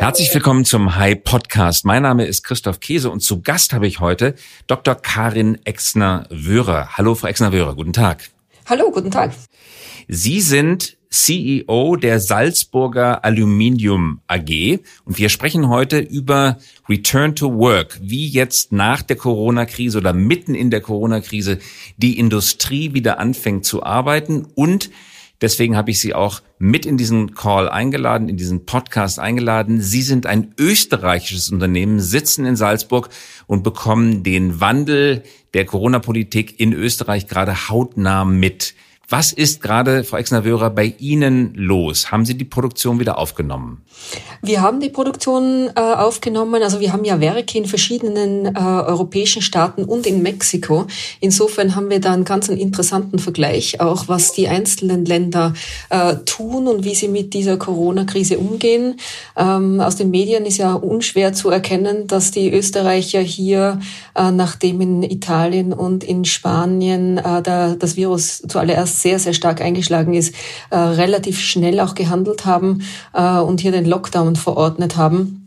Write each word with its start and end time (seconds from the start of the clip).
Herzlich 0.00 0.32
willkommen 0.32 0.64
zum 0.64 0.96
High 0.96 1.22
Podcast. 1.22 1.84
Mein 1.84 2.04
Name 2.04 2.24
ist 2.24 2.42
Christoph 2.42 2.80
Käse 2.80 3.10
und 3.10 3.20
zu 3.20 3.42
Gast 3.42 3.74
habe 3.74 3.86
ich 3.86 4.00
heute 4.00 4.34
Dr. 4.66 4.94
Karin 4.94 5.58
Exner-Wöhrer. 5.66 6.96
Hallo, 6.96 7.14
Frau 7.14 7.28
Exner-Wöhrer, 7.28 7.74
guten 7.74 7.92
Tag. 7.92 8.30
Hallo, 8.64 8.90
guten 8.90 9.10
Tag. 9.10 9.34
Sie 10.08 10.40
sind 10.40 10.96
CEO 11.10 11.96
der 11.96 12.18
Salzburger 12.18 13.26
Aluminium 13.26 14.22
AG 14.26 14.78
und 15.04 15.18
wir 15.18 15.28
sprechen 15.28 15.68
heute 15.68 15.98
über 15.98 16.56
Return 16.88 17.36
to 17.36 17.58
Work, 17.58 17.98
wie 18.00 18.26
jetzt 18.26 18.72
nach 18.72 19.02
der 19.02 19.16
Corona-Krise 19.16 19.98
oder 19.98 20.14
mitten 20.14 20.54
in 20.54 20.70
der 20.70 20.80
Corona-Krise 20.80 21.58
die 21.98 22.18
Industrie 22.18 22.94
wieder 22.94 23.18
anfängt 23.18 23.66
zu 23.66 23.82
arbeiten 23.82 24.46
und 24.54 24.88
Deswegen 25.40 25.76
habe 25.76 25.90
ich 25.90 26.00
Sie 26.00 26.14
auch 26.14 26.42
mit 26.58 26.84
in 26.84 26.98
diesen 26.98 27.34
Call 27.34 27.68
eingeladen, 27.68 28.28
in 28.28 28.36
diesen 28.36 28.66
Podcast 28.66 29.18
eingeladen. 29.18 29.80
Sie 29.80 30.02
sind 30.02 30.26
ein 30.26 30.54
österreichisches 30.58 31.50
Unternehmen, 31.50 32.00
sitzen 32.00 32.44
in 32.44 32.56
Salzburg 32.56 33.08
und 33.46 33.62
bekommen 33.62 34.22
den 34.22 34.60
Wandel 34.60 35.22
der 35.54 35.64
Corona-Politik 35.64 36.60
in 36.60 36.72
Österreich 36.72 37.26
gerade 37.26 37.68
hautnah 37.68 38.24
mit. 38.24 38.74
Was 39.12 39.32
ist 39.32 39.60
gerade, 39.60 40.04
Frau 40.04 40.18
Exner-Wöhrer, 40.18 40.70
bei 40.70 40.94
Ihnen 41.00 41.52
los? 41.56 42.12
Haben 42.12 42.24
Sie 42.24 42.38
die 42.38 42.44
Produktion 42.44 43.00
wieder 43.00 43.18
aufgenommen? 43.18 43.82
Wir 44.40 44.62
haben 44.62 44.78
die 44.78 44.88
Produktion 44.88 45.68
äh, 45.74 45.80
aufgenommen. 45.80 46.62
Also 46.62 46.78
wir 46.78 46.92
haben 46.92 47.04
ja 47.04 47.20
Werke 47.20 47.58
in 47.58 47.66
verschiedenen 47.66 48.46
äh, 48.46 48.58
europäischen 48.58 49.42
Staaten 49.42 49.82
und 49.82 50.06
in 50.06 50.22
Mexiko. 50.22 50.86
Insofern 51.18 51.74
haben 51.74 51.90
wir 51.90 52.00
da 52.00 52.12
einen 52.12 52.24
ganz 52.24 52.48
interessanten 52.48 53.18
Vergleich, 53.18 53.80
auch 53.80 54.06
was 54.06 54.30
die 54.30 54.46
einzelnen 54.46 55.04
Länder 55.04 55.54
äh, 55.88 56.14
tun 56.24 56.68
und 56.68 56.84
wie 56.84 56.94
sie 56.94 57.08
mit 57.08 57.34
dieser 57.34 57.56
Corona-Krise 57.56 58.38
umgehen. 58.38 58.94
Ähm, 59.36 59.80
aus 59.80 59.96
den 59.96 60.10
Medien 60.10 60.46
ist 60.46 60.58
ja 60.58 60.72
unschwer 60.74 61.32
zu 61.32 61.50
erkennen, 61.50 62.06
dass 62.06 62.30
die 62.30 62.52
Österreicher 62.52 63.20
hier, 63.20 63.80
äh, 64.14 64.30
nachdem 64.30 64.80
in 64.80 65.02
Italien 65.02 65.72
und 65.72 66.04
in 66.04 66.24
Spanien 66.24 67.18
äh, 67.18 67.42
da, 67.42 67.74
das 67.74 67.96
Virus 67.96 68.40
zuallererst 68.46 68.99
sehr, 69.02 69.18
sehr 69.18 69.32
stark 69.32 69.60
eingeschlagen 69.60 70.14
ist, 70.14 70.34
äh, 70.70 70.76
relativ 70.76 71.40
schnell 71.40 71.80
auch 71.80 71.94
gehandelt 71.94 72.44
haben 72.46 72.82
äh, 73.14 73.38
und 73.38 73.60
hier 73.60 73.72
den 73.72 73.86
Lockdown 73.86 74.36
verordnet 74.36 74.96
haben. 74.96 75.40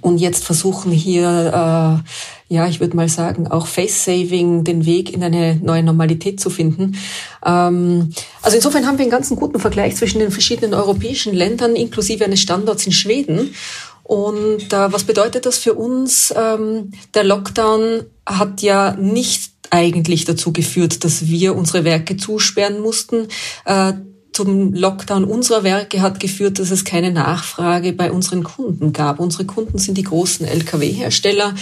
Und 0.00 0.18
jetzt 0.18 0.44
versuchen 0.44 0.90
hier, 0.90 2.02
äh, 2.50 2.54
ja, 2.54 2.66
ich 2.66 2.80
würde 2.80 2.96
mal 2.96 3.08
sagen, 3.08 3.48
auch 3.48 3.66
Face-Saving 3.66 4.64
den 4.64 4.86
Weg 4.86 5.12
in 5.12 5.22
eine 5.22 5.56
neue 5.56 5.82
Normalität 5.82 6.40
zu 6.40 6.50
finden. 6.50 6.96
Ähm, 7.44 8.12
also 8.42 8.56
insofern 8.56 8.86
haben 8.86 8.98
wir 8.98 9.04
einen 9.04 9.10
ganz 9.10 9.28
guten 9.30 9.60
Vergleich 9.60 9.96
zwischen 9.96 10.18
den 10.18 10.30
verschiedenen 10.30 10.74
europäischen 10.74 11.34
Ländern, 11.34 11.76
inklusive 11.76 12.24
eines 12.24 12.40
Standorts 12.40 12.86
in 12.86 12.92
Schweden. 12.92 13.54
Und 14.02 14.72
äh, 14.72 14.92
was 14.92 15.04
bedeutet 15.04 15.44
das 15.46 15.58
für 15.58 15.74
uns? 15.74 16.32
Ähm, 16.36 16.92
der 17.14 17.24
Lockdown 17.24 18.04
hat 18.28 18.62
ja 18.62 18.92
nicht 18.92 19.52
eigentlich 19.70 20.24
dazu 20.24 20.52
geführt, 20.52 21.04
dass 21.04 21.28
wir 21.28 21.56
unsere 21.56 21.84
Werke 21.84 22.16
zusperren 22.16 22.80
mussten. 22.80 23.28
Äh, 23.64 23.94
zum 24.38 24.72
Lockdown 24.72 25.24
unserer 25.24 25.64
Werke 25.64 26.00
hat 26.00 26.20
geführt, 26.20 26.60
dass 26.60 26.70
es 26.70 26.84
keine 26.84 27.10
Nachfrage 27.10 27.92
bei 27.92 28.12
unseren 28.12 28.44
Kunden 28.44 28.92
gab. 28.92 29.18
Unsere 29.18 29.46
Kunden 29.46 29.78
sind 29.78 29.98
die 29.98 30.04
großen 30.04 30.46
Lkw-Hersteller 30.46 31.56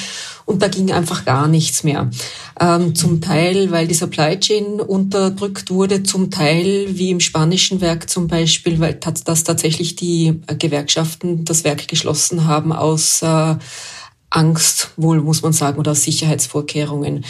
und 0.45 0.61
da 0.61 0.69
ging 0.69 0.93
einfach 0.93 1.25
gar 1.25 1.49
nichts 1.49 1.85
mehr. 1.85 2.11
Ähm, 2.61 2.95
zum 2.95 3.23
Teil, 3.23 3.71
weil 3.71 3.89
die 3.89 3.95
Supply 3.95 4.39
Chain 4.39 4.81
unterdrückt 4.81 5.71
wurde, 5.71 6.03
zum 6.03 6.31
Teil, 6.31 6.89
wie 6.91 7.11
im 7.11 7.21
spanischen 7.21 7.81
Werk 7.81 8.11
zum 8.11 8.29
Beispiel, 8.29 8.79
weil 8.79 8.95
das 8.95 9.45
tatsächlich 9.45 9.97
die 9.97 10.43
Gewerkschaften 10.59 11.47
das 11.47 11.65
Werk 11.65 11.89
geschlossen 11.89 12.47
haben 12.47 12.73
aus 12.73 13.23
äh, 13.23 13.55
Angst, 14.37 14.91
wohl 14.97 15.21
muss 15.21 15.43
man 15.43 15.53
sagen, 15.53 15.79
oder 15.79 15.95
Sicherheitsvorkehrungen. 15.95 17.25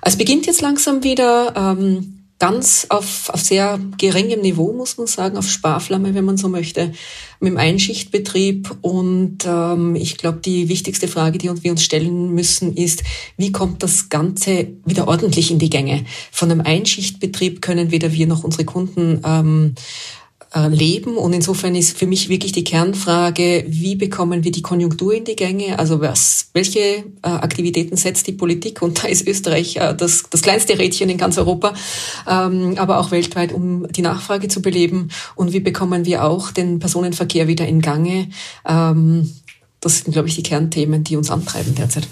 Es 0.00 0.16
beginnt 0.16 0.46
jetzt 0.46 0.62
langsam 0.62 1.02
wieder. 1.02 1.54
Ähm, 1.56 2.18
ganz 2.42 2.86
auf, 2.88 3.30
auf 3.30 3.40
sehr 3.40 3.78
geringem 3.98 4.40
Niveau, 4.40 4.72
muss 4.72 4.98
man 4.98 5.06
sagen, 5.06 5.36
auf 5.36 5.48
Sparflamme, 5.48 6.12
wenn 6.16 6.24
man 6.24 6.36
so 6.36 6.48
möchte, 6.48 6.92
mit 7.38 7.52
dem 7.52 7.56
Einschichtbetrieb. 7.56 8.78
Und 8.80 9.46
ähm, 9.46 9.94
ich 9.94 10.16
glaube, 10.16 10.38
die 10.38 10.68
wichtigste 10.68 11.06
Frage, 11.06 11.38
die 11.38 11.48
wir 11.62 11.70
uns 11.70 11.84
stellen 11.84 12.34
müssen, 12.34 12.74
ist, 12.74 13.04
wie 13.36 13.52
kommt 13.52 13.84
das 13.84 14.08
Ganze 14.08 14.72
wieder 14.84 15.06
ordentlich 15.06 15.52
in 15.52 15.60
die 15.60 15.70
Gänge? 15.70 16.04
Von 16.32 16.50
einem 16.50 16.62
Einschichtbetrieb 16.62 17.62
können 17.62 17.92
weder 17.92 18.12
wir 18.12 18.26
noch 18.26 18.42
unsere 18.42 18.64
Kunden 18.64 19.20
ähm, 19.24 19.74
äh, 19.76 20.21
leben. 20.58 21.16
Und 21.16 21.32
insofern 21.32 21.74
ist 21.74 21.96
für 21.96 22.06
mich 22.06 22.28
wirklich 22.28 22.52
die 22.52 22.64
Kernfrage, 22.64 23.64
wie 23.66 23.96
bekommen 23.96 24.44
wir 24.44 24.52
die 24.52 24.62
Konjunktur 24.62 25.14
in 25.14 25.24
die 25.24 25.36
Gänge? 25.36 25.78
Also 25.78 26.00
was, 26.00 26.48
welche 26.52 26.80
äh, 26.80 27.02
Aktivitäten 27.22 27.96
setzt 27.96 28.26
die 28.26 28.32
Politik? 28.32 28.82
Und 28.82 29.02
da 29.02 29.08
ist 29.08 29.26
Österreich 29.26 29.76
äh, 29.76 29.94
das, 29.94 30.24
das 30.30 30.42
kleinste 30.42 30.78
Rädchen 30.78 31.10
in 31.10 31.18
ganz 31.18 31.38
Europa, 31.38 31.74
ähm, 32.28 32.74
aber 32.76 32.98
auch 32.98 33.10
weltweit, 33.10 33.52
um 33.52 33.86
die 33.90 34.02
Nachfrage 34.02 34.48
zu 34.48 34.62
beleben. 34.62 35.08
Und 35.34 35.52
wie 35.52 35.60
bekommen 35.60 36.04
wir 36.04 36.24
auch 36.24 36.50
den 36.50 36.78
Personenverkehr 36.78 37.48
wieder 37.48 37.66
in 37.66 37.80
Gange? 37.80 38.28
Ähm, 38.66 39.32
das 39.80 39.98
sind, 39.98 40.12
glaube 40.12 40.28
ich, 40.28 40.36
die 40.36 40.42
Kernthemen, 40.42 41.02
die 41.02 41.16
uns 41.16 41.30
antreiben 41.30 41.74
derzeit. 41.74 42.06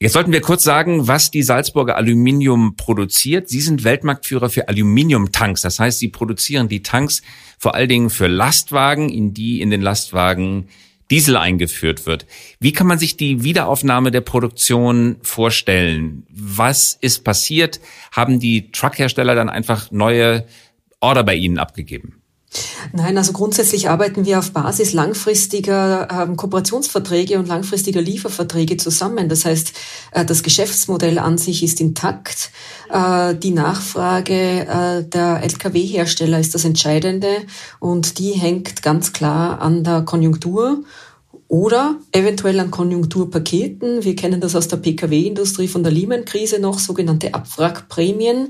Jetzt 0.00 0.12
sollten 0.12 0.32
wir 0.32 0.40
kurz 0.40 0.64
sagen, 0.64 1.06
was 1.06 1.30
die 1.30 1.42
Salzburger 1.42 1.96
Aluminium 1.96 2.76
produziert. 2.76 3.48
Sie 3.48 3.60
sind 3.60 3.84
Weltmarktführer 3.84 4.50
für 4.50 4.68
Aluminiumtanks. 4.68 5.62
Das 5.62 5.78
heißt, 5.78 6.00
sie 6.00 6.08
produzieren 6.08 6.68
die 6.68 6.82
Tanks 6.82 7.22
vor 7.58 7.74
allen 7.74 7.88
Dingen 7.88 8.10
für 8.10 8.26
Lastwagen, 8.26 9.08
in 9.08 9.34
die 9.34 9.60
in 9.60 9.70
den 9.70 9.80
Lastwagen 9.80 10.68
Diesel 11.10 11.36
eingeführt 11.36 12.06
wird. 12.06 12.26
Wie 12.60 12.72
kann 12.72 12.86
man 12.86 12.98
sich 12.98 13.16
die 13.16 13.44
Wiederaufnahme 13.44 14.10
der 14.10 14.22
Produktion 14.22 15.16
vorstellen? 15.22 16.26
Was 16.30 16.98
ist 17.00 17.24
passiert? 17.24 17.80
Haben 18.10 18.40
die 18.40 18.72
Truckhersteller 18.72 19.34
dann 19.34 19.48
einfach 19.48 19.90
neue 19.90 20.46
Order 21.00 21.22
bei 21.22 21.34
Ihnen 21.34 21.58
abgegeben? 21.58 22.23
Nein, 22.92 23.18
also 23.18 23.32
grundsätzlich 23.32 23.88
arbeiten 23.88 24.24
wir 24.24 24.38
auf 24.38 24.52
Basis 24.52 24.92
langfristiger 24.92 26.08
ähm, 26.10 26.36
Kooperationsverträge 26.36 27.38
und 27.38 27.48
langfristiger 27.48 28.00
Lieferverträge 28.00 28.76
zusammen. 28.76 29.28
Das 29.28 29.44
heißt, 29.44 29.72
äh, 30.12 30.24
das 30.24 30.42
Geschäftsmodell 30.42 31.18
an 31.18 31.38
sich 31.38 31.62
ist 31.62 31.80
intakt. 31.80 32.50
Äh, 32.90 33.34
die 33.34 33.50
Nachfrage 33.50 34.34
äh, 34.34 35.04
der 35.04 35.42
Lkw-Hersteller 35.42 36.38
ist 36.38 36.54
das 36.54 36.64
Entscheidende 36.64 37.28
und 37.80 38.18
die 38.18 38.32
hängt 38.32 38.82
ganz 38.82 39.12
klar 39.12 39.60
an 39.60 39.82
der 39.82 40.02
Konjunktur 40.02 40.84
oder 41.48 41.96
eventuell 42.12 42.58
an 42.60 42.70
Konjunkturpaketen. 42.70 44.04
Wir 44.04 44.16
kennen 44.16 44.40
das 44.40 44.56
aus 44.56 44.68
der 44.68 44.78
Pkw-Industrie 44.78 45.68
von 45.68 45.82
der 45.82 45.92
Lehman-Krise 45.92 46.58
noch, 46.58 46.78
sogenannte 46.78 47.34
Abwrackprämien. 47.34 48.48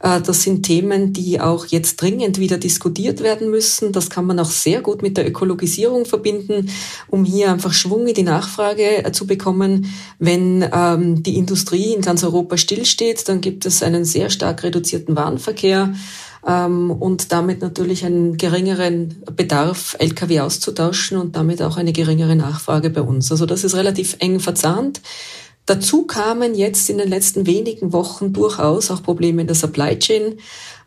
Äh, 0.00 0.20
das 0.20 0.42
sind 0.42 0.64
Themen, 0.64 1.12
die 1.12 1.40
auch 1.40 1.66
jetzt 1.66 2.00
dringend 2.00 2.38
wieder 2.38 2.58
diskutiert 2.58 3.22
werden 3.22 3.50
müssen. 3.50 3.92
Das 3.92 4.10
kann 4.10 4.26
man 4.26 4.38
auch 4.38 4.50
sehr 4.50 4.80
gut 4.80 5.02
mit 5.02 5.16
der 5.16 5.28
Ökologisierung 5.28 6.04
verbinden, 6.04 6.70
um 7.08 7.24
hier 7.24 7.52
einfach 7.52 7.72
Schwung 7.72 8.06
in 8.06 8.14
die 8.14 8.22
Nachfrage 8.22 9.04
äh, 9.04 9.12
zu 9.12 9.26
bekommen. 9.26 9.92
Wenn 10.18 10.64
ähm, 10.72 11.22
die 11.22 11.36
Industrie 11.36 11.94
in 11.94 12.02
ganz 12.02 12.24
Europa 12.24 12.56
stillsteht, 12.56 13.28
dann 13.28 13.40
gibt 13.40 13.66
es 13.66 13.82
einen 13.82 14.04
sehr 14.04 14.30
stark 14.30 14.62
reduzierten 14.62 15.16
Warenverkehr 15.16 15.94
ähm, 16.46 16.90
und 16.90 17.32
damit 17.32 17.60
natürlich 17.60 18.04
einen 18.04 18.36
geringeren 18.36 19.22
Bedarf, 19.34 19.96
Lkw 19.98 20.40
auszutauschen 20.40 21.18
und 21.18 21.36
damit 21.36 21.62
auch 21.62 21.76
eine 21.76 21.92
geringere 21.92 22.36
Nachfrage 22.36 22.90
bei 22.90 23.02
uns. 23.02 23.30
Also 23.30 23.46
das 23.46 23.64
ist 23.64 23.74
relativ 23.74 24.16
eng 24.20 24.40
verzahnt. 24.40 25.00
Dazu 25.68 26.06
kamen 26.06 26.54
jetzt 26.54 26.88
in 26.88 26.96
den 26.96 27.10
letzten 27.10 27.46
wenigen 27.46 27.92
Wochen 27.92 28.32
durchaus 28.32 28.90
auch 28.90 29.02
Probleme 29.02 29.42
in 29.42 29.46
der 29.46 29.54
Supply 29.54 29.98
Chain. 29.98 30.38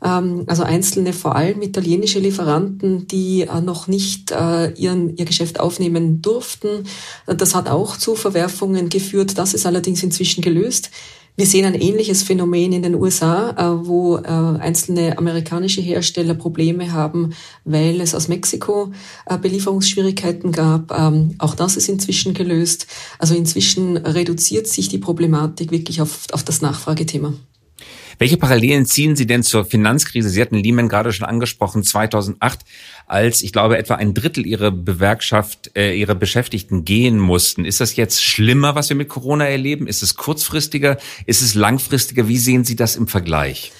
Ähm, 0.03 0.45
also 0.47 0.63
einzelne, 0.63 1.13
vor 1.13 1.35
allem 1.35 1.61
italienische 1.61 2.17
Lieferanten, 2.17 3.05
die 3.05 3.41
äh, 3.41 3.61
noch 3.61 3.87
nicht 3.87 4.31
äh, 4.31 4.71
ihren, 4.71 5.15
ihr 5.17 5.25
Geschäft 5.25 5.59
aufnehmen 5.59 6.23
durften. 6.23 6.87
Das 7.27 7.53
hat 7.53 7.69
auch 7.69 7.95
zu 7.95 8.15
Verwerfungen 8.15 8.89
geführt. 8.89 9.37
Das 9.37 9.53
ist 9.53 9.67
allerdings 9.67 10.01
inzwischen 10.01 10.41
gelöst. 10.41 10.89
Wir 11.37 11.45
sehen 11.45 11.65
ein 11.65 11.75
ähnliches 11.75 12.23
Phänomen 12.23 12.73
in 12.73 12.83
den 12.83 12.95
USA, 12.95 13.51
äh, 13.51 13.87
wo 13.87 14.17
äh, 14.17 14.21
einzelne 14.21 15.17
amerikanische 15.17 15.81
Hersteller 15.81 16.33
Probleme 16.33 16.91
haben, 16.91 17.33
weil 17.63 18.01
es 18.01 18.13
aus 18.13 18.27
Mexiko 18.27 18.91
äh, 19.25 19.37
Belieferungsschwierigkeiten 19.37 20.51
gab. 20.51 20.91
Ähm, 20.91 21.35
auch 21.39 21.55
das 21.55 21.77
ist 21.77 21.87
inzwischen 21.87 22.33
gelöst. 22.33 22.85
Also 23.17 23.33
inzwischen 23.33 23.97
reduziert 23.97 24.67
sich 24.67 24.89
die 24.89 24.97
Problematik 24.97 25.71
wirklich 25.71 26.01
auf, 26.01 26.27
auf 26.33 26.43
das 26.43 26.61
Nachfragethema. 26.61 27.33
Welche 28.21 28.37
Parallelen 28.37 28.85
ziehen 28.85 29.15
Sie 29.15 29.25
denn 29.25 29.41
zur 29.41 29.65
Finanzkrise? 29.65 30.29
Sie 30.29 30.39
hatten 30.39 30.53
Lehman 30.53 30.89
gerade 30.89 31.11
schon 31.11 31.25
angesprochen, 31.25 31.83
2008, 31.83 32.59
als 33.07 33.41
ich 33.41 33.51
glaube 33.51 33.79
etwa 33.79 33.95
ein 33.95 34.13
Drittel 34.13 34.45
Ihrer 34.45 34.69
Bewerkschaft, 34.69 35.71
äh, 35.75 35.95
Ihrer 35.95 36.13
Beschäftigten 36.13 36.85
gehen 36.85 37.17
mussten. 37.17 37.65
Ist 37.65 37.81
das 37.81 37.95
jetzt 37.95 38.23
schlimmer, 38.23 38.75
was 38.75 38.89
wir 38.89 38.95
mit 38.95 39.09
Corona 39.09 39.47
erleben? 39.47 39.87
Ist 39.87 40.03
es 40.03 40.17
kurzfristiger? 40.17 40.99
Ist 41.25 41.41
es 41.41 41.55
langfristiger? 41.55 42.27
Wie 42.27 42.37
sehen 42.37 42.63
Sie 42.63 42.75
das 42.75 42.95
im 42.95 43.07
Vergleich? 43.07 43.71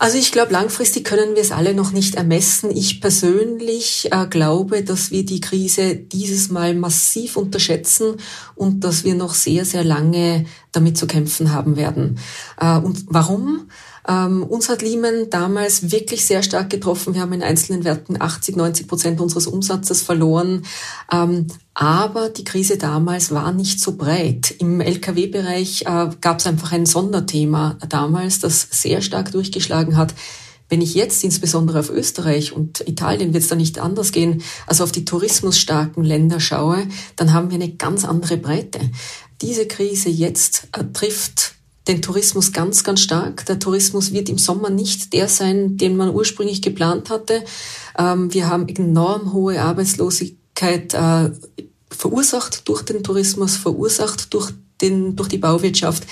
Also 0.00 0.16
ich 0.16 0.30
glaube, 0.30 0.52
langfristig 0.52 1.04
können 1.04 1.34
wir 1.34 1.42
es 1.42 1.50
alle 1.50 1.74
noch 1.74 1.90
nicht 1.90 2.14
ermessen. 2.14 2.70
Ich 2.70 3.00
persönlich 3.00 4.08
äh, 4.12 4.26
glaube, 4.26 4.84
dass 4.84 5.10
wir 5.10 5.24
die 5.24 5.40
Krise 5.40 5.96
dieses 5.96 6.50
Mal 6.50 6.74
massiv 6.74 7.36
unterschätzen 7.36 8.14
und 8.54 8.84
dass 8.84 9.02
wir 9.02 9.14
noch 9.14 9.34
sehr, 9.34 9.64
sehr 9.64 9.82
lange 9.82 10.46
damit 10.70 10.96
zu 10.96 11.08
kämpfen 11.08 11.52
haben 11.52 11.76
werden. 11.76 12.20
Äh, 12.60 12.78
und 12.78 13.06
warum? 13.08 13.68
Ähm, 14.08 14.42
uns 14.42 14.70
hat 14.70 14.80
Lehman 14.80 15.28
damals 15.28 15.90
wirklich 15.90 16.24
sehr 16.24 16.42
stark 16.42 16.70
getroffen. 16.70 17.14
Wir 17.14 17.20
haben 17.20 17.34
in 17.34 17.42
einzelnen 17.42 17.84
Werten 17.84 18.20
80, 18.20 18.56
90 18.56 18.88
Prozent 18.88 19.20
unseres 19.20 19.46
Umsatzes 19.46 20.00
verloren. 20.00 20.64
Ähm, 21.12 21.46
aber 21.74 22.30
die 22.30 22.44
Krise 22.44 22.78
damals 22.78 23.30
war 23.30 23.52
nicht 23.52 23.80
so 23.80 23.96
breit. 23.96 24.50
Im 24.58 24.80
Lkw-Bereich 24.80 25.82
äh, 25.82 26.08
gab 26.20 26.38
es 26.38 26.46
einfach 26.46 26.72
ein 26.72 26.86
Sonderthema 26.86 27.76
damals, 27.88 28.40
das 28.40 28.66
sehr 28.70 29.02
stark 29.02 29.30
durchgeschlagen 29.32 29.98
hat. 29.98 30.14
Wenn 30.70 30.80
ich 30.80 30.94
jetzt 30.94 31.22
insbesondere 31.24 31.80
auf 31.80 31.90
Österreich 31.90 32.52
und 32.52 32.86
Italien 32.86 33.32
wird 33.32 33.42
es 33.42 33.48
da 33.48 33.56
nicht 33.56 33.78
anders 33.78 34.12
gehen, 34.12 34.42
also 34.66 34.84
auf 34.84 34.92
die 34.92 35.04
tourismusstarken 35.04 36.04
Länder 36.04 36.40
schaue, 36.40 36.86
dann 37.16 37.32
haben 37.32 37.50
wir 37.50 37.56
eine 37.56 37.72
ganz 37.72 38.04
andere 38.04 38.38
Breite. 38.38 38.80
Diese 39.40 39.66
Krise 39.66 40.08
jetzt 40.08 40.68
äh, 40.72 40.84
trifft 40.92 41.57
den 41.88 42.02
Tourismus 42.02 42.52
ganz, 42.52 42.84
ganz 42.84 43.00
stark. 43.00 43.46
Der 43.46 43.58
Tourismus 43.58 44.12
wird 44.12 44.28
im 44.28 44.38
Sommer 44.38 44.70
nicht 44.70 45.12
der 45.14 45.28
sein, 45.28 45.78
den 45.78 45.96
man 45.96 46.14
ursprünglich 46.14 46.62
geplant 46.62 47.10
hatte. 47.10 47.42
Ähm, 47.98 48.32
wir 48.32 48.48
haben 48.48 48.68
enorm 48.68 49.32
hohe 49.32 49.60
Arbeitslosigkeit 49.60 50.94
äh, 50.94 51.30
verursacht 51.90 52.68
durch 52.68 52.82
den 52.82 53.02
Tourismus, 53.02 53.56
verursacht 53.56 54.32
durch, 54.34 54.52
den, 54.80 55.16
durch 55.16 55.30
die 55.30 55.38
Bauwirtschaft. 55.38 56.04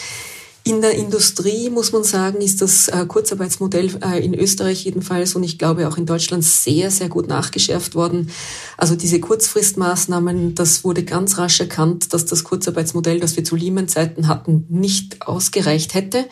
In 0.67 0.81
der 0.81 0.95
Industrie, 0.95 1.71
muss 1.71 1.93
man 1.93 2.03
sagen, 2.03 2.41
ist 2.41 2.61
das 2.61 2.89
äh, 2.89 3.07
Kurzarbeitsmodell 3.07 4.01
äh, 4.03 4.19
in 4.25 4.35
Österreich 4.35 4.85
jedenfalls 4.85 5.37
und 5.37 5.45
ich 5.45 5.61
glaube 5.61 5.87
auch 5.87 5.97
in 5.97 6.07
Deutschland 6.07 6.43
sehr, 6.43 6.91
sehr 6.91 7.09
gut 7.09 7.29
nachgeschärft 7.29 7.95
worden. 7.95 8.33
Also 8.77 8.97
diese 8.97 9.21
Kurzfristmaßnahmen, 9.21 10.57
das 10.57 10.83
wurde 10.83 11.05
ganz 11.05 11.39
rasch 11.39 11.61
erkannt, 11.61 12.13
dass 12.13 12.25
das 12.25 12.43
Kurzarbeitsmodell, 12.43 13.21
das 13.21 13.37
wir 13.37 13.45
zu 13.45 13.55
Lehman-Zeiten 13.55 14.27
hatten, 14.27 14.67
nicht 14.69 15.23
ausgereicht 15.23 15.95
hätte. 15.95 16.27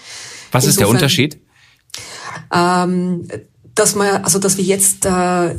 Was 0.50 0.64
Insofern, 0.64 0.68
ist 0.68 0.78
der 0.80 0.88
Unterschied? 0.88 1.38
Ähm, 2.52 3.28
dass 3.76 3.94
man, 3.94 4.24
also 4.24 4.40
dass 4.40 4.56
wir 4.56 4.64
jetzt 4.64 5.06
äh, 5.06 5.54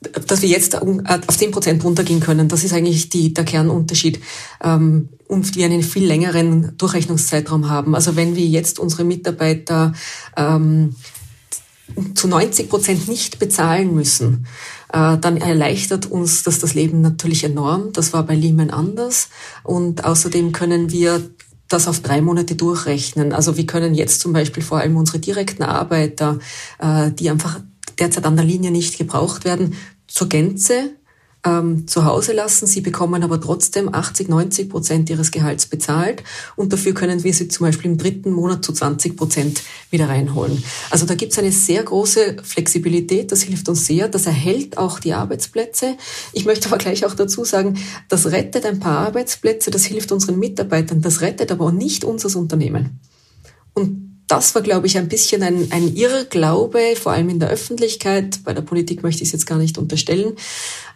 dass 0.00 0.42
wir 0.42 0.48
jetzt 0.48 0.80
auf 0.80 1.36
10 1.36 1.50
Prozent 1.50 1.84
runtergehen 1.84 2.20
können, 2.20 2.48
das 2.48 2.64
ist 2.64 2.72
eigentlich 2.72 3.10
die, 3.10 3.34
der 3.34 3.44
Kernunterschied. 3.44 4.20
Ähm, 4.62 5.10
und 5.28 5.54
wir 5.54 5.66
einen 5.66 5.82
viel 5.82 6.06
längeren 6.06 6.76
Durchrechnungszeitraum 6.76 7.68
haben. 7.68 7.94
Also 7.94 8.16
wenn 8.16 8.34
wir 8.34 8.46
jetzt 8.46 8.80
unsere 8.80 9.04
Mitarbeiter 9.04 9.92
ähm, 10.36 10.96
zu 12.14 12.26
90 12.28 12.68
Prozent 12.68 13.08
nicht 13.08 13.38
bezahlen 13.38 13.94
müssen, 13.94 14.46
äh, 14.92 15.18
dann 15.18 15.36
erleichtert 15.36 16.06
uns 16.06 16.42
das 16.42 16.58
das 16.58 16.74
Leben 16.74 17.00
natürlich 17.00 17.44
enorm. 17.44 17.92
Das 17.92 18.12
war 18.12 18.24
bei 18.24 18.34
Lehman 18.34 18.70
anders. 18.70 19.28
Und 19.62 20.04
außerdem 20.04 20.52
können 20.52 20.90
wir 20.90 21.22
das 21.68 21.86
auf 21.86 22.00
drei 22.00 22.20
Monate 22.20 22.56
durchrechnen. 22.56 23.32
Also 23.32 23.56
wir 23.56 23.66
können 23.66 23.94
jetzt 23.94 24.20
zum 24.20 24.32
Beispiel 24.32 24.62
vor 24.62 24.78
allem 24.78 24.96
unsere 24.96 25.20
direkten 25.20 25.62
Arbeiter, 25.62 26.38
äh, 26.80 27.12
die 27.12 27.30
einfach 27.30 27.60
derzeit 28.00 28.24
an 28.24 28.36
der 28.36 28.44
Linie 28.44 28.70
nicht 28.70 28.98
gebraucht 28.98 29.44
werden, 29.44 29.74
zur 30.06 30.28
Gänze 30.28 30.90
ähm, 31.44 31.86
zu 31.86 32.04
Hause 32.04 32.32
lassen. 32.32 32.66
Sie 32.66 32.80
bekommen 32.80 33.22
aber 33.22 33.40
trotzdem 33.40 33.92
80, 33.92 34.28
90 34.28 34.68
Prozent 34.68 35.10
ihres 35.10 35.30
Gehalts 35.30 35.66
bezahlt 35.66 36.22
und 36.56 36.72
dafür 36.72 36.92
können 36.92 37.24
wir 37.24 37.32
sie 37.32 37.48
zum 37.48 37.66
Beispiel 37.66 37.90
im 37.90 37.98
dritten 37.98 38.32
Monat 38.32 38.64
zu 38.64 38.72
20 38.72 39.16
Prozent 39.16 39.62
wieder 39.90 40.08
reinholen. 40.08 40.62
Also 40.90 41.06
da 41.06 41.14
gibt 41.14 41.32
es 41.32 41.38
eine 41.38 41.52
sehr 41.52 41.82
große 41.82 42.36
Flexibilität, 42.42 43.32
das 43.32 43.42
hilft 43.42 43.68
uns 43.68 43.86
sehr, 43.86 44.08
das 44.08 44.26
erhält 44.26 44.76
auch 44.78 45.00
die 45.00 45.14
Arbeitsplätze. 45.14 45.96
Ich 46.32 46.44
möchte 46.44 46.68
aber 46.68 46.78
gleich 46.78 47.06
auch 47.06 47.14
dazu 47.14 47.44
sagen, 47.44 47.78
das 48.08 48.30
rettet 48.30 48.66
ein 48.66 48.80
paar 48.80 48.98
Arbeitsplätze, 49.06 49.70
das 49.70 49.84
hilft 49.84 50.12
unseren 50.12 50.38
Mitarbeitern, 50.38 51.00
das 51.00 51.20
rettet 51.20 51.50
aber 51.52 51.66
auch 51.66 51.72
nicht 51.72 52.04
unser 52.04 52.38
Unternehmen. 52.38 53.00
Und 53.72 54.09
das 54.30 54.54
war, 54.54 54.62
glaube 54.62 54.86
ich, 54.86 54.96
ein 54.96 55.08
bisschen 55.08 55.42
ein, 55.42 55.66
ein 55.70 55.94
Irrglaube, 55.96 56.94
vor 56.94 57.12
allem 57.12 57.28
in 57.30 57.40
der 57.40 57.48
Öffentlichkeit, 57.48 58.40
bei 58.44 58.52
der 58.52 58.62
Politik 58.62 59.02
möchte 59.02 59.22
ich 59.22 59.30
es 59.30 59.32
jetzt 59.32 59.46
gar 59.46 59.58
nicht 59.58 59.76
unterstellen, 59.76 60.34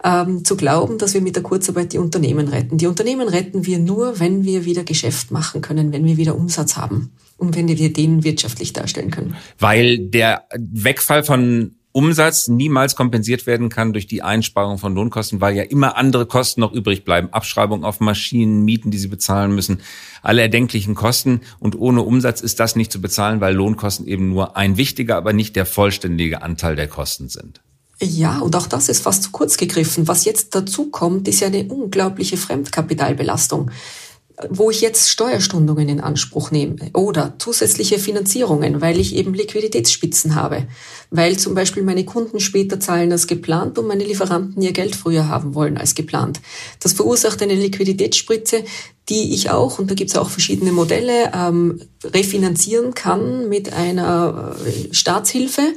ähm, 0.05 0.45
zu 0.45 0.57
glauben, 0.57 0.99
dass 0.99 1.15
wir 1.15 1.21
mit 1.21 1.35
der 1.35 1.43
Kurzarbeit 1.43 1.93
die 1.93 1.99
Unternehmen 1.99 2.47
retten. 2.47 2.79
Die 2.79 2.87
Unternehmen 2.87 3.29
retten 3.29 3.67
wir 3.67 3.79
nur, 3.79 4.21
wenn 4.21 4.45
wir 4.45 4.65
wieder 4.65 4.85
Geschäft 4.85 5.33
machen 5.33 5.63
können, 5.63 5.93
wenn 5.93 6.05
wir 6.05 6.17
wieder 6.17 6.37
Umsatz 6.37 6.77
haben 6.77 7.11
und 7.37 7.57
wenn 7.57 7.67
wir 7.67 7.93
den 7.93 8.23
wirtschaftlich 8.23 8.73
darstellen 8.73 9.11
können. 9.11 9.37
Weil 9.59 9.99
der 9.99 10.45
Wegfall 10.57 11.25
von 11.25 11.75
Umsatz 11.97 12.49
niemals 12.49 12.97
kompensiert 12.97 13.47
werden 13.47 13.69
kann 13.69 13.93
durch 13.93 14.09
die 14.09 14.21
Einsparung 14.21 14.79
von 14.79 14.97
Lohnkosten, 14.97 15.41
weil 15.41 15.55
ja 15.55 15.63
immer 15.63 15.97
andere 15.97 16.27
Kosten 16.27 16.61
noch 16.61 16.73
übrig 16.73 17.05
bleiben. 17.05 17.29
Abschreibung 17.33 17.85
auf 17.85 18.01
Maschinen, 18.01 18.65
Mieten, 18.65 18.91
die 18.91 18.99
sie 18.99 19.07
bezahlen 19.07 19.55
müssen, 19.55 19.81
alle 20.21 20.43
erdenklichen 20.43 20.97
Kosten. 20.97 21.43
Und 21.61 21.79
ohne 21.79 22.03
Umsatz 22.03 22.41
ist 22.41 22.59
das 22.59 22.75
nicht 22.75 22.91
zu 22.91 23.01
bezahlen, 23.01 23.41
weil 23.41 23.55
Lohnkosten 23.55 24.09
eben 24.09 24.29
nur 24.29 24.57
ein 24.57 24.77
wichtiger, 24.77 25.15
aber 25.15 25.33
nicht 25.33 25.55
der 25.55 25.67
vollständige 25.67 26.43
Anteil 26.43 26.75
der 26.75 26.89
Kosten 26.89 27.29
sind. 27.29 27.61
Ja, 28.03 28.41
und 28.41 28.57
auch 28.57 28.67
das 28.67 28.89
ist 28.89 29.05
fast 29.05 29.23
zu 29.23 29.31
kurz 29.31 29.57
gegriffen. 29.57 30.09
Was 30.09 30.25
jetzt 30.25 30.53
dazu 30.57 30.91
kommt, 30.91 31.29
ist 31.29 31.39
ja 31.39 31.47
eine 31.47 31.65
unglaubliche 31.65 32.37
Fremdkapitalbelastung 32.37 33.71
wo 34.51 34.71
ich 34.71 34.81
jetzt 34.81 35.11
Steuerstundungen 35.11 35.89
in 35.89 36.01
Anspruch 36.01 36.51
nehme 36.51 36.77
oder 36.93 37.35
zusätzliche 37.39 37.99
Finanzierungen, 37.99 38.81
weil 38.81 38.99
ich 38.99 39.15
eben 39.15 39.33
Liquiditätsspitzen 39.33 40.35
habe, 40.35 40.67
weil 41.11 41.39
zum 41.39 41.55
Beispiel 41.55 41.85
meine 41.85 42.05
Kunden 42.05 42.41
später 42.41 42.81
zahlen 42.81 43.13
als 43.13 43.29
geplant 43.29 43.79
und 43.79 43.87
meine 43.87 44.05
Lieferanten 44.05 44.61
ihr 44.61 44.73
Geld 44.73 44.97
früher 44.97 45.29
haben 45.29 45.55
wollen 45.55 45.79
als 45.79 45.95
geplant. 45.95 46.41
Das 46.81 46.95
verursacht 46.95 47.43
eine 47.43 47.55
Liquiditätsspritze, 47.55 48.65
die 49.09 49.35
ich 49.35 49.51
auch, 49.51 49.79
und 49.79 49.91
da 49.91 49.95
gibt 49.95 50.11
es 50.11 50.17
auch 50.17 50.31
verschiedene 50.31 50.73
Modelle, 50.73 51.31
ähm, 51.33 51.81
refinanzieren 52.03 52.95
kann 52.95 53.49
mit 53.49 53.73
einer 53.73 54.57
äh, 54.67 54.93
Staatshilfe. 54.93 55.75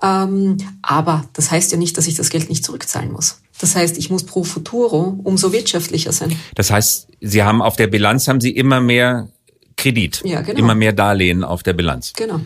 Ähm, 0.00 0.58
aber 0.82 1.24
das 1.32 1.50
heißt 1.50 1.72
ja 1.72 1.78
nicht, 1.78 1.96
dass 1.98 2.06
ich 2.06 2.14
das 2.14 2.30
Geld 2.30 2.48
nicht 2.48 2.64
zurückzahlen 2.64 3.10
muss. 3.10 3.40
Das 3.58 3.74
heißt, 3.74 3.98
ich 3.98 4.10
muss 4.10 4.24
pro 4.24 4.44
futuro 4.44 5.18
umso 5.24 5.52
wirtschaftlicher 5.52 6.12
sein. 6.12 6.34
Das 6.54 6.70
heißt, 6.70 7.08
Sie 7.20 7.42
haben 7.42 7.60
auf 7.60 7.76
der 7.76 7.88
Bilanz 7.88 8.28
haben 8.28 8.40
Sie 8.40 8.50
immer 8.50 8.80
mehr 8.80 9.28
Kredit, 9.76 10.22
ja, 10.24 10.40
genau. 10.42 10.58
immer 10.58 10.74
mehr 10.74 10.92
Darlehen 10.92 11.44
auf 11.44 11.62
der 11.62 11.72
Bilanz. 11.72 12.12
Genau. 12.14 12.40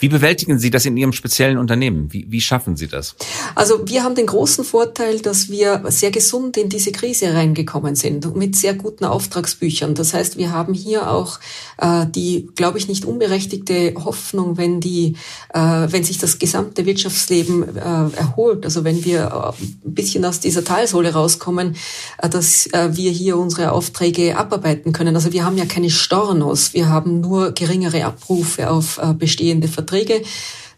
Wie 0.00 0.08
bewältigen 0.08 0.58
Sie 0.58 0.70
das 0.70 0.86
in 0.86 0.96
Ihrem 0.96 1.12
speziellen 1.12 1.58
Unternehmen? 1.58 2.12
Wie, 2.12 2.26
wie 2.30 2.40
schaffen 2.40 2.76
Sie 2.76 2.86
das? 2.86 3.16
Also 3.54 3.88
wir 3.88 4.04
haben 4.04 4.14
den 4.14 4.26
großen 4.26 4.64
Vorteil, 4.64 5.18
dass 5.20 5.48
wir 5.48 5.82
sehr 5.86 6.10
gesund 6.10 6.56
in 6.56 6.68
diese 6.68 6.92
Krise 6.92 7.34
reingekommen 7.34 7.96
sind 7.96 8.36
mit 8.36 8.54
sehr 8.54 8.74
guten 8.74 9.04
Auftragsbüchern. 9.04 9.94
Das 9.94 10.14
heißt, 10.14 10.36
wir 10.36 10.52
haben 10.52 10.72
hier 10.72 11.10
auch 11.10 11.40
äh, 11.78 12.06
die, 12.06 12.48
glaube 12.54 12.78
ich, 12.78 12.86
nicht 12.86 13.04
unberechtigte 13.04 13.94
Hoffnung, 13.96 14.56
wenn 14.56 14.80
die, 14.80 15.16
äh, 15.52 15.58
wenn 15.60 16.04
sich 16.04 16.18
das 16.18 16.38
gesamte 16.38 16.86
Wirtschaftsleben 16.86 17.76
äh, 17.76 17.80
erholt, 17.80 18.64
also 18.64 18.84
wenn 18.84 19.04
wir 19.04 19.54
äh, 19.58 19.64
ein 19.88 19.94
bisschen 19.94 20.24
aus 20.24 20.38
dieser 20.38 20.62
Talsohle 20.64 21.12
rauskommen, 21.12 21.74
äh, 22.18 22.28
dass 22.28 22.66
äh, 22.68 22.90
wir 22.92 23.10
hier 23.10 23.36
unsere 23.36 23.72
Aufträge 23.72 24.36
abarbeiten 24.36 24.92
können. 24.92 25.16
Also 25.16 25.32
wir 25.32 25.44
haben 25.44 25.58
ja 25.58 25.66
keine 25.66 25.90
Stornos, 25.90 26.72
wir 26.72 26.88
haben 26.88 27.20
nur 27.20 27.50
geringere 27.52 28.04
Abrufe 28.04 28.70
auf 28.70 29.00
bestehende 29.18 29.68
Verträge. 29.68 29.87
Verträge. 29.88 30.22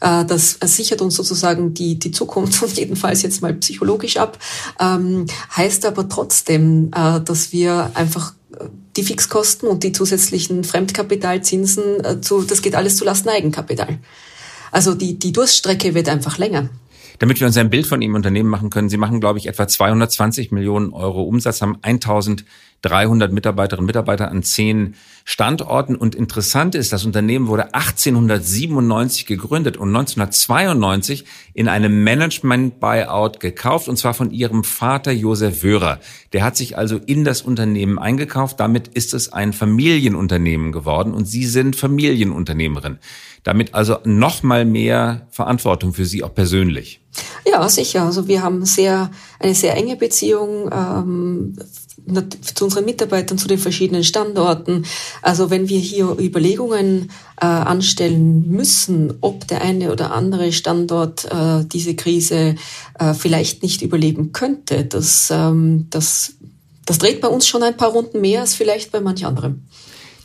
Äh, 0.01 0.25
das 0.25 0.59
sichert 0.63 1.03
uns 1.03 1.17
sozusagen 1.17 1.75
die, 1.75 1.99
die 1.99 2.11
Zukunft 2.11 2.63
und 2.63 2.77
jedenfalls 2.77 3.23
jetzt 3.23 3.43
mal 3.43 3.55
psychologisch 3.55 4.17
ab. 4.17 4.39
Ähm, 4.79 5.27
heißt 5.57 5.85
aber 5.87 6.09
trotzdem, 6.09 6.91
äh, 6.95 7.21
dass 7.21 7.53
wir 7.53 7.91
einfach 7.95 8.33
äh, 8.59 8.65
die 8.97 9.03
Fixkosten 9.03 9.69
und 9.69 9.83
die 9.85 9.93
zusätzlichen 9.93 10.65
Fremdkapitalzinsen, 10.65 12.23
zu, 12.23 12.43
das 12.43 12.61
geht 12.61 12.75
alles 12.75 12.97
zu 12.97 13.05
Lasten 13.05 13.29
Eigenkapital. 13.29 13.99
Also 14.73 14.95
die, 14.95 15.19
die 15.19 15.33
Durststrecke 15.33 15.95
wird 15.95 16.09
einfach 16.09 16.39
länger. 16.39 16.69
Damit 17.21 17.39
wir 17.39 17.47
uns 17.47 17.57
ein 17.57 17.71
Bild 17.71 17.87
von 17.87 18.03
Ihrem 18.03 18.15
Unternehmen 18.15 18.49
machen 18.49 18.71
können, 18.71 18.89
Sie 18.89 18.97
machen, 18.97 19.21
glaube 19.21 19.39
ich, 19.39 19.47
etwa 19.47 19.69
220 19.69 20.51
Millionen 20.53 20.93
Euro 20.93 21.23
Umsatz, 21.23 21.61
haben 21.61 21.79
1300 22.83 23.33
Mitarbeiterinnen 23.33 23.85
und 23.85 23.87
Mitarbeiter 23.87 24.31
an 24.31 24.43
zehn 24.43 24.95
Standorten. 25.25 25.95
Und 25.95 26.15
interessant 26.15 26.75
ist, 26.75 26.93
das 26.93 27.05
Unternehmen 27.05 27.47
wurde 27.47 27.75
1897 27.75 29.27
gegründet 29.27 29.77
und 29.77 29.89
1992 29.89 31.25
in 31.53 31.69
einem 31.69 32.03
Management-Buyout 32.03 33.39
gekauft, 33.39 33.89
und 33.89 33.97
zwar 33.97 34.15
von 34.15 34.31
ihrem 34.31 34.65
Vater 34.65 35.13
Josef 35.13 35.63
Wörer. 35.63 36.01
Der 36.33 36.43
hat 36.43 36.57
sich 36.57 36.79
also 36.79 36.97
in 36.97 37.25
das 37.25 37.43
Unternehmen 37.43 37.99
eingekauft. 37.99 38.59
Damit 38.59 38.89
ist 38.89 39.13
es 39.15 39.33
ein 39.33 39.53
Familienunternehmen 39.53 40.73
geworden 40.73 41.13
und 41.13 41.27
Sie 41.27 41.45
sind 41.45 41.77
Familienunternehmerin. 41.77 42.99
Damit 43.43 43.75
also 43.75 43.99
noch 44.05 44.43
mal 44.43 44.65
mehr 44.65 45.27
Verantwortung 45.31 45.95
für 45.95 46.05
Sie 46.05 46.23
auch 46.23 46.35
persönlich. 46.35 47.01
Ja, 47.47 47.69
sicher. 47.69 48.05
Also 48.05 48.29
wir 48.29 48.43
haben 48.43 48.65
sehr 48.65 49.11
eine 49.39 49.55
sehr 49.55 49.77
enge 49.77 49.97
Beziehung. 49.97 50.71
Ähm, 50.73 51.57
zu 52.55 52.65
unseren 52.65 52.85
Mitarbeitern, 52.85 53.39
zu 53.39 53.49
den 53.49 53.59
verschiedenen 53.59 54.05
Standorten. 54.05 54.85
Also 55.23 55.51
wenn 55.51 55.69
wir 55.69 55.79
hier 55.79 56.17
Überlegungen 56.19 57.11
äh, 57.41 57.47
anstellen 57.47 58.51
müssen, 58.51 59.15
ob 59.21 59.47
der 59.49 59.63
eine 59.63 59.93
oder 59.93 60.13
andere 60.13 60.53
Standort 60.53 61.25
äh, 61.27 61.65
diese 61.65 61.95
Krise 61.95 62.57
äh, 62.99 63.15
vielleicht 63.15 63.63
nicht 63.63 63.83
überleben 63.83 64.33
könnte, 64.33 64.85
das, 64.85 65.31
ähm, 65.31 65.87
das, 65.91 66.35
das 66.87 66.99
dreht 66.99 67.21
bei 67.21 67.29
uns 67.29 67.47
schon 67.47 67.63
ein 67.63 67.77
paar 67.77 67.91
Runden 67.91 68.21
mehr 68.21 68.41
als 68.41 68.55
vielleicht 68.55 68.93
bei 68.93 69.01
manch 69.01 69.25
anderem. 69.25 69.63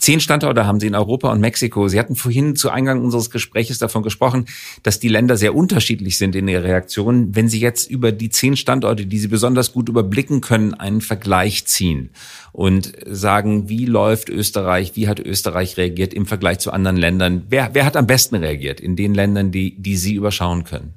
Zehn 0.05 0.19
Standorte 0.19 0.67
haben 0.67 0.79
Sie 0.79 0.85
in 0.85 0.93
Europa 0.93 1.31
und 1.31 1.41
Mexiko. 1.41 1.87
Sie 1.87 1.97
hatten 1.97 2.15
vorhin 2.15 2.55
zu 2.55 2.69
Eingang 2.69 3.01
unseres 3.01 3.31
Gespräches 3.31 3.79
davon 3.79 4.03
gesprochen, 4.03 4.45
dass 4.83 4.99
die 4.99 5.07
Länder 5.07 5.35
sehr 5.35 5.55
unterschiedlich 5.55 6.19
sind 6.19 6.35
in 6.35 6.47
ihrer 6.47 6.63
Reaktion. 6.63 7.35
Wenn 7.35 7.49
Sie 7.49 7.59
jetzt 7.59 7.89
über 7.89 8.11
die 8.11 8.29
zehn 8.29 8.55
Standorte, 8.55 9.07
die 9.07 9.17
Sie 9.17 9.29
besonders 9.29 9.73
gut 9.73 9.89
überblicken 9.89 10.41
können, 10.41 10.75
einen 10.75 11.01
Vergleich 11.01 11.65
ziehen 11.65 12.11
und 12.51 12.93
sagen, 13.07 13.67
wie 13.67 13.87
läuft 13.87 14.29
Österreich, 14.29 14.91
wie 14.93 15.07
hat 15.07 15.19
Österreich 15.19 15.75
reagiert 15.75 16.13
im 16.13 16.27
Vergleich 16.27 16.59
zu 16.59 16.71
anderen 16.71 16.97
Ländern? 16.97 17.47
Wer, 17.49 17.71
wer 17.73 17.83
hat 17.83 17.97
am 17.97 18.05
besten 18.05 18.35
reagiert 18.35 18.79
in 18.79 18.95
den 18.95 19.15
Ländern, 19.15 19.49
die, 19.51 19.75
die 19.75 19.97
Sie 19.97 20.13
überschauen 20.13 20.65
können? 20.65 20.93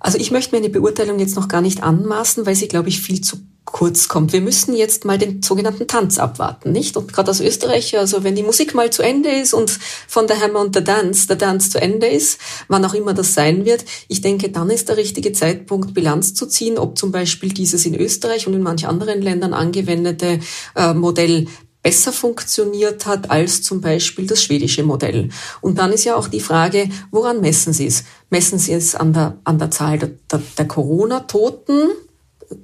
Also 0.00 0.18
ich 0.18 0.30
möchte 0.30 0.52
mir 0.52 0.58
eine 0.58 0.70
Beurteilung 0.70 1.18
jetzt 1.18 1.36
noch 1.36 1.48
gar 1.48 1.60
nicht 1.60 1.82
anmaßen, 1.82 2.46
weil 2.46 2.54
sie, 2.54 2.68
glaube 2.68 2.88
ich, 2.88 3.00
viel 3.00 3.20
zu 3.20 3.36
kurz 3.64 4.08
kommt. 4.08 4.32
Wir 4.32 4.40
müssen 4.40 4.74
jetzt 4.74 5.04
mal 5.04 5.18
den 5.18 5.42
sogenannten 5.42 5.86
Tanz 5.86 6.18
abwarten, 6.18 6.72
nicht? 6.72 6.96
Und 6.96 7.12
gerade 7.12 7.28
als 7.28 7.40
Österreicher, 7.40 8.00
also 8.00 8.24
wenn 8.24 8.34
die 8.34 8.42
Musik 8.42 8.74
mal 8.74 8.90
zu 8.90 9.02
Ende 9.02 9.30
ist 9.30 9.54
und 9.54 9.70
von 10.08 10.26
der 10.26 10.40
Hammer 10.40 10.60
und 10.60 10.74
der 10.74 10.82
Dance, 10.82 11.28
der 11.28 11.36
Dance 11.36 11.70
zu 11.70 11.80
Ende 11.80 12.08
ist, 12.08 12.40
wann 12.68 12.84
auch 12.84 12.94
immer 12.94 13.14
das 13.14 13.34
sein 13.34 13.64
wird, 13.64 13.84
ich 14.08 14.22
denke, 14.22 14.50
dann 14.50 14.70
ist 14.70 14.88
der 14.88 14.96
richtige 14.96 15.32
Zeitpunkt, 15.32 15.94
Bilanz 15.94 16.34
zu 16.34 16.46
ziehen, 16.46 16.78
ob 16.78 16.98
zum 16.98 17.12
Beispiel 17.12 17.50
dieses 17.50 17.86
in 17.86 17.94
Österreich 17.94 18.46
und 18.46 18.54
in 18.54 18.62
manch 18.62 18.88
anderen 18.88 19.22
Ländern 19.22 19.54
angewendete 19.54 20.40
äh, 20.74 20.94
Modell 20.94 21.46
besser 21.82 22.12
funktioniert 22.12 23.06
hat 23.06 23.30
als 23.30 23.62
zum 23.62 23.80
Beispiel 23.80 24.26
das 24.26 24.42
schwedische 24.42 24.82
Modell. 24.82 25.30
Und 25.60 25.78
dann 25.78 25.92
ist 25.92 26.04
ja 26.04 26.16
auch 26.16 26.28
die 26.28 26.40
Frage, 26.40 26.88
woran 27.10 27.40
messen 27.40 27.72
Sie 27.72 27.86
es? 27.86 28.04
Messen 28.28 28.58
Sie 28.58 28.72
es 28.72 28.94
an 28.94 29.12
der, 29.12 29.38
an 29.44 29.58
der 29.58 29.70
Zahl 29.70 29.98
der, 29.98 30.10
der, 30.30 30.42
der 30.58 30.68
Corona-Toten? 30.68 31.88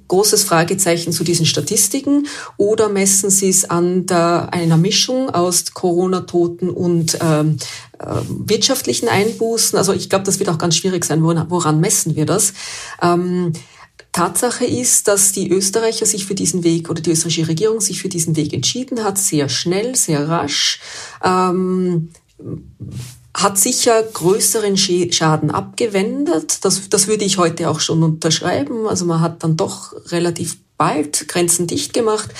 Großes 0.09 0.43
Fragezeichen 0.43 1.13
zu 1.13 1.23
diesen 1.23 1.45
Statistiken. 1.45 2.27
Oder 2.57 2.89
messen 2.89 3.29
Sie 3.29 3.49
es 3.49 3.69
an 3.69 4.05
der, 4.05 4.49
einer 4.51 4.77
Mischung 4.77 5.29
aus 5.29 5.73
Corona-Toten 5.73 6.69
und 6.69 7.17
ähm, 7.21 7.57
äh, 7.97 8.05
wirtschaftlichen 8.27 9.07
Einbußen? 9.07 9.77
Also 9.77 9.93
ich 9.93 10.09
glaube, 10.09 10.25
das 10.25 10.39
wird 10.39 10.49
auch 10.49 10.57
ganz 10.57 10.75
schwierig 10.75 11.05
sein. 11.05 11.23
Woran, 11.23 11.49
woran 11.49 11.79
messen 11.79 12.15
wir 12.15 12.25
das? 12.25 12.53
Ähm, 13.01 13.53
Tatsache 14.17 14.65
ist, 14.65 15.07
dass 15.07 15.31
die 15.31 15.51
Österreicher 15.51 16.07
sich 16.07 16.25
für 16.25 16.33
diesen 16.33 16.63
Weg 16.63 16.89
oder 16.89 17.01
die 17.01 17.11
österreichische 17.11 17.47
Regierung 17.47 17.81
sich 17.81 18.01
für 18.01 18.09
diesen 18.09 18.35
Weg 18.35 18.51
entschieden 18.51 19.03
hat, 19.03 19.19
sehr 19.19 19.47
schnell, 19.47 19.95
sehr 19.95 20.27
rasch. 20.27 20.79
Ähm, 21.23 22.09
hat 23.35 23.59
sicher 23.59 24.01
größeren 24.01 24.75
Schaden 24.75 25.51
abgewendet. 25.51 26.65
Das, 26.65 26.89
das 26.89 27.07
würde 27.07 27.25
ich 27.25 27.37
heute 27.37 27.69
auch 27.69 27.79
schon 27.79 28.01
unterschreiben. 28.01 28.87
Also 28.87 29.05
man 29.05 29.21
hat 29.21 29.43
dann 29.43 29.55
doch 29.55 29.93
relativ 30.11 30.57
bald 30.79 31.27
Grenzen 31.27 31.67
dicht 31.67 31.93
gemacht. 31.93 32.31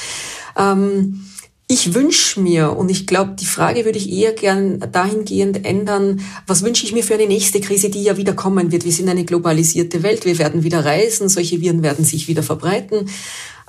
Ähm, 0.58 1.28
ich 1.70 1.94
wünsche 1.94 2.40
mir, 2.40 2.78
und 2.78 2.90
ich 2.90 3.08
glaube, 3.08 3.36
die 3.38 3.46
Frage 3.46 3.84
würde 3.84 3.98
ich 3.98 4.10
eher 4.10 4.32
gern 4.32 4.80
dahingehend 4.92 5.66
ändern, 5.66 6.22
was 6.46 6.64
wünsche 6.64 6.86
ich 6.86 6.94
mir 6.94 7.04
für 7.04 7.16
eine 7.16 7.28
nächste 7.28 7.60
Krise, 7.60 7.90
die 7.90 8.04
ja 8.04 8.16
wieder 8.16 8.34
kommen 8.34 8.72
wird. 8.72 8.86
Wir 8.86 8.94
sind 8.94 9.10
eine 9.10 9.26
globalisierte 9.26 10.02
Welt, 10.02 10.24
wir 10.24 10.38
werden 10.38 10.64
wieder 10.64 10.86
reisen, 10.86 11.28
solche 11.28 11.60
Viren 11.60 11.84
werden 11.84 12.06
sich 12.06 12.30
wieder 12.30 12.42
verbreiten. 12.42 13.10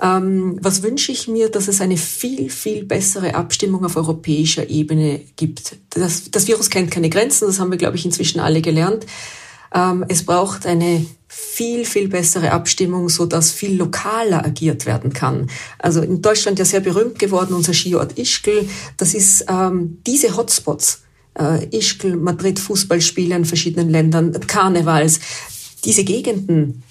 Ähm, 0.01 0.57
was 0.61 0.81
wünsche 0.81 1.11
ich 1.11 1.27
mir, 1.27 1.49
dass 1.49 1.67
es 1.67 1.81
eine 1.81 1.97
viel, 1.97 2.49
viel 2.49 2.85
bessere 2.85 3.35
Abstimmung 3.35 3.83
auf 3.83 3.97
europäischer 3.97 4.69
Ebene 4.69 5.19
gibt. 5.35 5.75
Das, 5.89 6.31
das 6.31 6.47
Virus 6.47 6.69
kennt 6.69 6.91
keine 6.91 7.09
Grenzen, 7.09 7.47
das 7.47 7.59
haben 7.59 7.71
wir, 7.71 7.77
glaube 7.77 7.97
ich, 7.97 8.05
inzwischen 8.05 8.39
alle 8.39 8.61
gelernt. 8.61 9.05
Ähm, 9.73 10.05
es 10.07 10.25
braucht 10.25 10.65
eine 10.65 11.05
viel, 11.27 11.85
viel 11.85 12.07
bessere 12.07 12.51
Abstimmung, 12.51 13.07
so 13.07 13.25
dass 13.25 13.51
viel 13.51 13.75
lokaler 13.75 14.43
agiert 14.43 14.85
werden 14.85 15.13
kann. 15.13 15.49
Also 15.77 16.01
in 16.01 16.21
Deutschland 16.21 16.57
ja 16.57 16.65
sehr 16.65 16.79
berühmt 16.79 17.19
geworden, 17.19 17.53
unser 17.53 17.73
Skiort 17.73 18.17
Ischgl. 18.17 18.67
Das 18.97 19.13
ist 19.13 19.45
ähm, 19.47 19.99
diese 20.07 20.35
Hotspots, 20.35 21.03
äh, 21.37 21.65
Ischgl, 21.75 22.15
Madrid, 22.15 22.59
Fußballspiele 22.59 23.35
in 23.35 23.45
verschiedenen 23.45 23.89
Ländern, 23.89 24.31
Karnevals. 24.47 25.19
Diese 25.85 26.03
Gegenden 26.03 26.83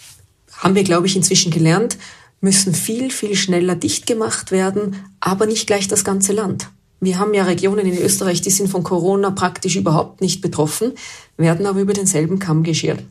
haben 0.53 0.75
wir, 0.75 0.85
glaube 0.85 1.09
ich, 1.09 1.17
inzwischen 1.17 1.51
gelernt, 1.51 1.99
müssen 2.41 2.75
viel, 2.75 3.11
viel 3.11 3.35
schneller 3.35 3.75
dicht 3.75 4.07
gemacht 4.07 4.53
werden, 4.53 5.05
aber 5.21 5.47
nicht 5.47 5.67
gleich 5.67 5.89
das 5.89 6.05
ganze 6.05 6.33
Land. 6.33 6.71
Wir 7.01 7.19
haben 7.19 7.33
ja 7.33 7.45
Regionen 7.45 7.87
in 7.87 7.97
Österreich, 7.97 8.41
die 8.41 8.51
sind 8.51 8.69
von 8.69 8.83
Corona 8.83 9.31
praktisch 9.31 9.77
überhaupt 9.77 10.21
nicht 10.21 10.41
betroffen, 10.41 10.93
werden 11.37 11.67
aber 11.67 11.81
über 11.81 11.93
denselben 11.93 12.39
Kamm 12.39 12.65
geschert. 12.65 13.05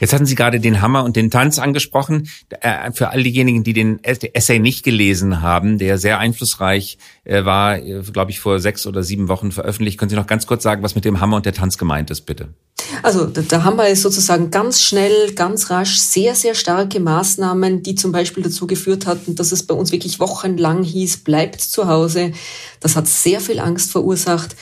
Jetzt 0.00 0.12
hatten 0.12 0.26
Sie 0.26 0.34
gerade 0.34 0.60
den 0.60 0.80
Hammer 0.80 1.04
und 1.04 1.16
den 1.16 1.30
Tanz 1.30 1.58
angesprochen. 1.58 2.28
Äh, 2.60 2.92
für 2.92 3.10
all 3.10 3.22
diejenigen, 3.22 3.64
die 3.64 3.72
den 3.72 4.02
Essay 4.02 4.58
nicht 4.58 4.84
gelesen 4.84 5.42
haben, 5.42 5.78
der 5.78 5.98
sehr 5.98 6.18
einflussreich 6.18 6.98
äh, 7.24 7.44
war, 7.44 7.78
äh, 7.78 8.02
glaube 8.12 8.30
ich, 8.30 8.40
vor 8.40 8.58
sechs 8.58 8.86
oder 8.86 9.02
sieben 9.02 9.28
Wochen 9.28 9.52
veröffentlicht. 9.52 9.98
Können 9.98 10.10
Sie 10.10 10.16
noch 10.16 10.26
ganz 10.26 10.46
kurz 10.46 10.62
sagen, 10.62 10.82
was 10.82 10.94
mit 10.94 11.04
dem 11.04 11.20
Hammer 11.20 11.36
und 11.36 11.46
der 11.46 11.54
Tanz 11.54 11.78
gemeint 11.78 12.10
ist, 12.10 12.22
bitte? 12.22 12.48
Also 13.02 13.26
der 13.26 13.64
Hammer 13.64 13.88
ist 13.88 14.02
sozusagen 14.02 14.50
ganz 14.50 14.82
schnell, 14.82 15.32
ganz 15.34 15.70
rasch, 15.70 15.98
sehr, 15.98 16.34
sehr 16.34 16.54
starke 16.54 17.00
Maßnahmen, 17.00 17.82
die 17.82 17.94
zum 17.94 18.12
Beispiel 18.12 18.42
dazu 18.42 18.66
geführt 18.66 19.06
hatten, 19.06 19.34
dass 19.34 19.52
es 19.52 19.66
bei 19.66 19.74
uns 19.74 19.92
wirklich 19.92 20.20
wochenlang 20.20 20.82
hieß, 20.82 21.18
bleibt 21.18 21.60
zu 21.60 21.88
Hause. 21.88 22.32
Das 22.80 22.96
hat 22.96 23.08
sehr 23.08 23.40
viel 23.40 23.60
Angst 23.60 23.90
verursacht. 23.90 24.56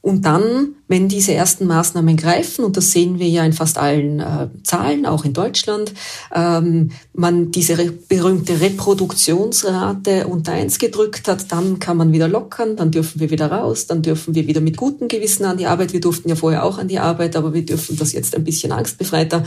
Und 0.00 0.24
dann, 0.24 0.74
wenn 0.86 1.08
diese 1.08 1.32
ersten 1.32 1.66
Maßnahmen 1.66 2.16
greifen, 2.16 2.64
und 2.64 2.76
das 2.76 2.92
sehen 2.92 3.18
wir 3.18 3.28
ja 3.28 3.44
in 3.44 3.52
fast 3.52 3.78
allen 3.78 4.20
äh, 4.20 4.48
Zahlen, 4.62 5.06
auch 5.06 5.24
in 5.24 5.32
Deutschland, 5.32 5.92
ähm, 6.34 6.90
man 7.14 7.50
diese 7.50 7.78
re 7.78 7.90
berühmte 7.90 8.60
Reproduktionsrate 8.60 10.26
unter 10.26 10.52
eins 10.52 10.78
gedrückt 10.78 11.26
hat, 11.26 11.50
dann 11.52 11.78
kann 11.78 11.96
man 11.96 12.12
wieder 12.12 12.28
lockern, 12.28 12.76
dann 12.76 12.90
dürfen 12.90 13.20
wir 13.20 13.30
wieder 13.30 13.50
raus, 13.50 13.86
dann 13.86 14.02
dürfen 14.02 14.34
wir 14.34 14.46
wieder 14.46 14.60
mit 14.60 14.76
gutem 14.76 15.08
Gewissen 15.08 15.44
an 15.44 15.56
die 15.56 15.66
Arbeit. 15.66 15.92
Wir 15.92 16.00
durften 16.00 16.28
ja 16.28 16.36
vorher 16.36 16.64
auch 16.64 16.78
an 16.78 16.88
die 16.88 16.98
Arbeit, 16.98 17.34
aber 17.34 17.54
wir 17.54 17.64
dürfen 17.64 17.96
das 17.96 18.12
jetzt 18.12 18.34
ein 18.36 18.44
bisschen 18.44 18.72
angstbefreiter. 18.72 19.44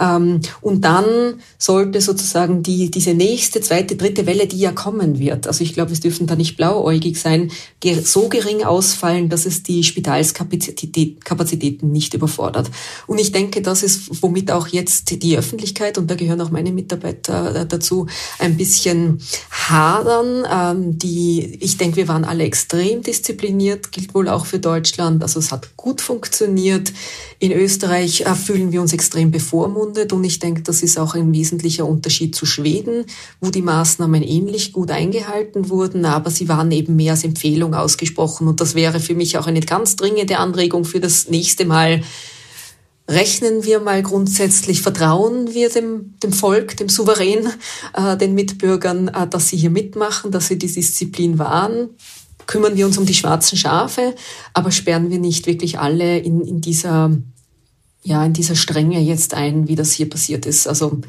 Ähm, 0.00 0.40
und 0.60 0.84
dann 0.84 1.40
sollte 1.58 2.00
sozusagen 2.00 2.62
die, 2.62 2.90
diese 2.90 3.14
nächste, 3.14 3.60
zweite, 3.60 3.96
dritte 3.96 4.26
Welle, 4.26 4.46
die 4.46 4.58
ja 4.58 4.72
kommen 4.72 5.18
wird, 5.18 5.46
also 5.46 5.62
ich 5.62 5.74
glaube, 5.74 5.92
es 5.92 6.00
dürfen 6.00 6.26
da 6.26 6.36
nicht 6.36 6.56
blauäugig 6.56 7.20
sein, 7.20 7.50
so 8.04 8.28
gering 8.28 8.64
ausfallen, 8.64 9.28
dass 9.28 9.46
es 9.46 9.62
die 9.62 9.84
Spitalskapazitäten 9.84 11.92
nicht 11.92 12.14
überfordert. 12.14 12.70
Und 13.06 13.20
ich 13.20 13.32
denke, 13.32 13.62
das 13.62 13.82
ist, 13.82 14.22
womit 14.22 14.50
auch 14.50 14.68
jetzt 14.68 15.22
die 15.22 15.36
Öffentlichkeit, 15.36 15.98
und 15.98 16.10
da 16.10 16.14
gehören 16.14 16.40
auch 16.40 16.50
meine 16.50 16.72
Mitarbeiter 16.72 17.66
dazu, 17.66 18.06
ein 18.38 18.56
bisschen 18.56 19.20
hadern. 19.50 20.46
Ähm, 20.50 20.98
die, 20.98 21.58
ich 21.60 21.76
denke, 21.76 21.96
wir 21.96 22.08
waren 22.08 22.24
alle 22.24 22.44
extrem 22.44 23.02
diszipliniert, 23.02 23.92
gilt 23.92 24.14
wohl 24.14 24.28
auch 24.28 24.46
für 24.46 24.58
Deutschland. 24.58 25.22
Also 25.22 25.40
es 25.40 25.52
hat 25.52 25.76
gut 25.76 26.00
funktioniert. 26.00 26.92
In 27.38 27.52
Österreich 27.52 28.22
äh, 28.22 28.34
fühlen 28.34 28.72
wir 28.72 28.80
uns 28.80 28.92
extrem 28.92 29.30
bevormundet 29.30 29.83
und 29.84 30.24
ich 30.24 30.38
denke, 30.38 30.62
das 30.62 30.82
ist 30.82 30.98
auch 30.98 31.14
ein 31.14 31.32
wesentlicher 31.32 31.86
Unterschied 31.86 32.34
zu 32.34 32.46
Schweden, 32.46 33.04
wo 33.40 33.50
die 33.50 33.62
Maßnahmen 33.62 34.22
ähnlich 34.22 34.72
gut 34.72 34.90
eingehalten 34.90 35.68
wurden, 35.68 36.04
aber 36.04 36.30
sie 36.30 36.48
waren 36.48 36.70
eben 36.70 36.96
mehr 36.96 37.12
als 37.12 37.24
Empfehlung 37.24 37.74
ausgesprochen. 37.74 38.48
Und 38.48 38.60
das 38.60 38.74
wäre 38.74 39.00
für 39.00 39.14
mich 39.14 39.38
auch 39.38 39.46
eine 39.46 39.60
ganz 39.60 39.96
dringende 39.96 40.38
Anregung 40.38 40.84
für 40.84 41.00
das 41.00 41.28
nächste 41.28 41.64
Mal. 41.64 42.02
Rechnen 43.06 43.64
wir 43.64 43.80
mal 43.80 44.02
grundsätzlich, 44.02 44.80
vertrauen 44.80 45.52
wir 45.52 45.68
dem, 45.68 46.14
dem 46.22 46.32
Volk, 46.32 46.76
dem 46.78 46.88
Souverän, 46.88 47.48
äh, 47.92 48.16
den 48.16 48.34
Mitbürgern, 48.34 49.08
äh, 49.08 49.26
dass 49.28 49.48
sie 49.48 49.58
hier 49.58 49.68
mitmachen, 49.68 50.30
dass 50.30 50.48
sie 50.48 50.58
die 50.58 50.72
Disziplin 50.72 51.38
wahren. 51.38 51.90
Kümmern 52.46 52.76
wir 52.76 52.86
uns 52.86 52.96
um 52.96 53.04
die 53.04 53.14
schwarzen 53.14 53.58
Schafe, 53.58 54.14
aber 54.54 54.70
sperren 54.70 55.10
wir 55.10 55.18
nicht 55.18 55.46
wirklich 55.46 55.78
alle 55.78 56.18
in, 56.18 56.40
in 56.40 56.60
dieser, 56.60 57.10
ja, 58.04 58.24
in 58.24 58.34
dieser 58.34 58.54
Strenge 58.54 59.00
jetzt 59.00 59.34
ein, 59.34 59.66
wie 59.66 59.74
das 59.74 59.92
hier 59.92 60.08
passiert 60.08 60.44
ist. 60.46 60.68
Also 60.68 61.00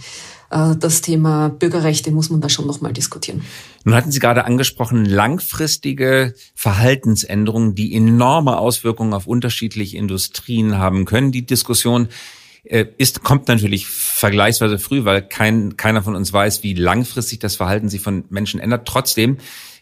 äh, 0.50 0.76
das 0.80 1.02
Thema 1.02 1.50
Bürgerrechte 1.50 2.10
muss 2.12 2.30
man 2.30 2.40
da 2.40 2.48
schon 2.48 2.66
nochmal 2.66 2.94
diskutieren. 2.94 3.42
Nun 3.84 3.96
hatten 3.96 4.12
Sie 4.12 4.20
gerade 4.20 4.46
angesprochen, 4.46 5.04
langfristige 5.04 6.34
Verhaltensänderungen, 6.56 7.76
die 7.76 7.94
enorme 7.94 8.58
Auswirkungen 8.58 9.14
auf 9.14 9.28
unterschiedliche 9.28 9.98
Industrien 9.98 10.78
haben 10.78 11.04
können. 11.04 11.34
Die 11.34 11.46
Diskussion 11.46 12.08
äh, 12.64 12.86
ist, 12.98 13.24
kommt 13.24 13.50
natürlich 13.50 13.88
vergleichsweise 13.88 14.80
früh, 14.80 15.04
weil 15.04 15.22
kein, 15.22 15.76
keiner 15.76 16.02
von 16.02 16.16
uns 16.16 16.32
weiß, 16.32 16.64
wie 16.64 16.74
langfristig 16.74 17.40
das 17.40 17.58
Verhalten 17.58 17.90
sich 17.90 18.00
von 18.00 18.24
Menschen 18.30 18.62
ändert. 18.62 18.88
Trotzdem 18.88 19.38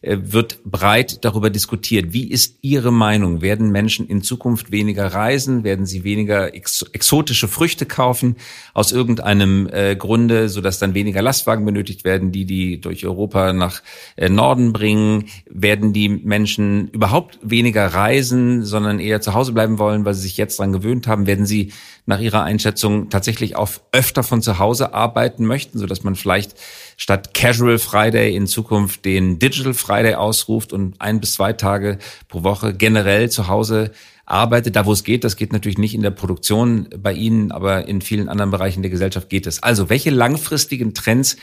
wird 0.06 0.64
breit 0.66 1.24
darüber 1.24 1.50
diskutiert. 1.50 2.12
Wie 2.12 2.30
ist 2.30 2.58
Ihre 2.62 2.92
Meinung? 2.92 3.42
Werden 3.42 3.72
Menschen 3.72 4.06
in 4.08 4.22
Zukunft 4.22 4.70
weniger 4.70 5.08
reisen? 5.08 5.64
Werden 5.64 5.86
sie 5.86 6.04
weniger 6.04 6.54
ex 6.54 6.84
exotische 6.92 7.48
Früchte 7.48 7.86
kaufen 7.86 8.36
aus 8.74 8.92
irgendeinem 8.92 9.70
äh, 9.72 9.96
Grunde, 9.96 10.50
sodass 10.50 10.78
dann 10.78 10.94
weniger 10.94 11.22
Lastwagen 11.22 11.66
benötigt 11.66 12.04
werden, 12.04 12.34
die 12.34 12.44
die 12.44 12.82
durch 12.82 13.06
Europa 13.06 13.54
nach 13.54 13.82
äh, 14.18 14.28
Norden 14.28 14.74
bringen? 14.74 15.30
Werden 15.50 15.94
die 15.94 16.10
Menschen 16.10 16.90
überhaupt 16.90 17.40
weniger 17.42 17.88
reisen, 17.88 18.66
sondern 18.66 19.00
eher 19.00 19.22
zu 19.22 19.34
Hause 19.34 19.54
bleiben 19.54 19.80
wollen, 19.80 20.04
weil 20.04 20.16
sie 20.16 20.24
sich 20.24 20.36
jetzt 20.36 20.60
dran 20.60 20.74
gewöhnt 20.74 21.08
haben? 21.08 21.28
Werden 21.28 21.46
sie 21.46 21.72
nach 22.06 22.20
Ihrer 22.20 22.44
Einschätzung 22.44 23.10
tatsächlich 23.10 23.56
auch 23.56 23.70
öfter 23.94 24.24
von 24.24 24.42
zu 24.42 24.60
Hause 24.60 24.94
arbeiten 24.94 25.46
möchten, 25.46 25.80
sodass 25.80 26.04
man 26.04 26.16
vielleicht 26.16 26.56
statt 26.98 27.34
Casual 27.34 27.78
Friday 27.80 28.36
in 28.36 28.48
Zukunft 28.48 29.06
den 29.06 29.40
Digital 29.40 29.74
Friday 29.74 30.16
ausruft 30.16 30.74
und 30.74 31.00
ein 31.00 31.20
bis 31.20 31.34
zwei 31.34 31.54
Tage 31.54 32.00
pro 32.28 32.44
Woche 32.44 32.74
generell 32.74 33.30
zu 33.30 33.48
Hause 33.48 33.92
arbeitet, 34.26 34.76
da 34.76 34.86
wo 34.86 34.94
es 34.94 35.04
geht. 35.04 35.24
Das 35.24 35.36
geht 35.36 35.54
natürlich 35.54 35.78
nicht 35.78 35.94
in 35.94 36.02
der 36.02 36.12
Produktion 36.12 36.90
bei 36.98 37.14
Ihnen, 37.14 37.52
aber 37.52 37.88
in 37.88 38.02
vielen 38.02 38.30
anderen 38.30 38.52
Bereichen 38.52 38.82
der 38.82 38.92
Gesellschaft 38.92 39.30
geht 39.30 39.48
es. 39.48 39.62
Also, 39.62 39.90
welche 39.90 40.10
langfristigen 40.10 40.94
Trends 40.94 41.38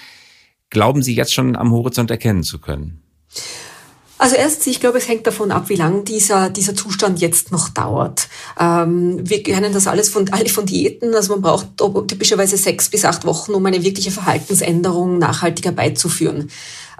glauben 0.70 1.02
Sie 1.02 1.14
jetzt 1.14 1.34
schon 1.34 1.56
am 1.56 1.72
Horizont 1.72 2.10
erkennen 2.10 2.42
zu 2.42 2.58
können? 2.58 3.02
Also 4.20 4.36
erstens, 4.36 4.66
ich 4.66 4.80
glaube, 4.80 4.98
es 4.98 5.08
hängt 5.08 5.26
davon 5.26 5.50
ab, 5.50 5.70
wie 5.70 5.76
lang 5.76 6.04
dieser, 6.04 6.50
dieser 6.50 6.74
Zustand 6.74 7.22
jetzt 7.22 7.52
noch 7.52 7.70
dauert. 7.70 8.28
Ähm, 8.60 9.18
wir 9.22 9.42
kennen 9.42 9.72
das 9.72 9.86
alles 9.86 10.10
von, 10.10 10.28
alle 10.28 10.50
von 10.50 10.66
Diäten. 10.66 11.14
Also 11.14 11.32
man 11.32 11.40
braucht 11.40 11.68
typischerweise 12.06 12.58
sechs 12.58 12.90
bis 12.90 13.06
acht 13.06 13.24
Wochen, 13.24 13.54
um 13.54 13.64
eine 13.64 13.82
wirkliche 13.82 14.10
Verhaltensänderung 14.10 15.16
nachhaltiger 15.16 15.72
beizuführen. 15.72 16.50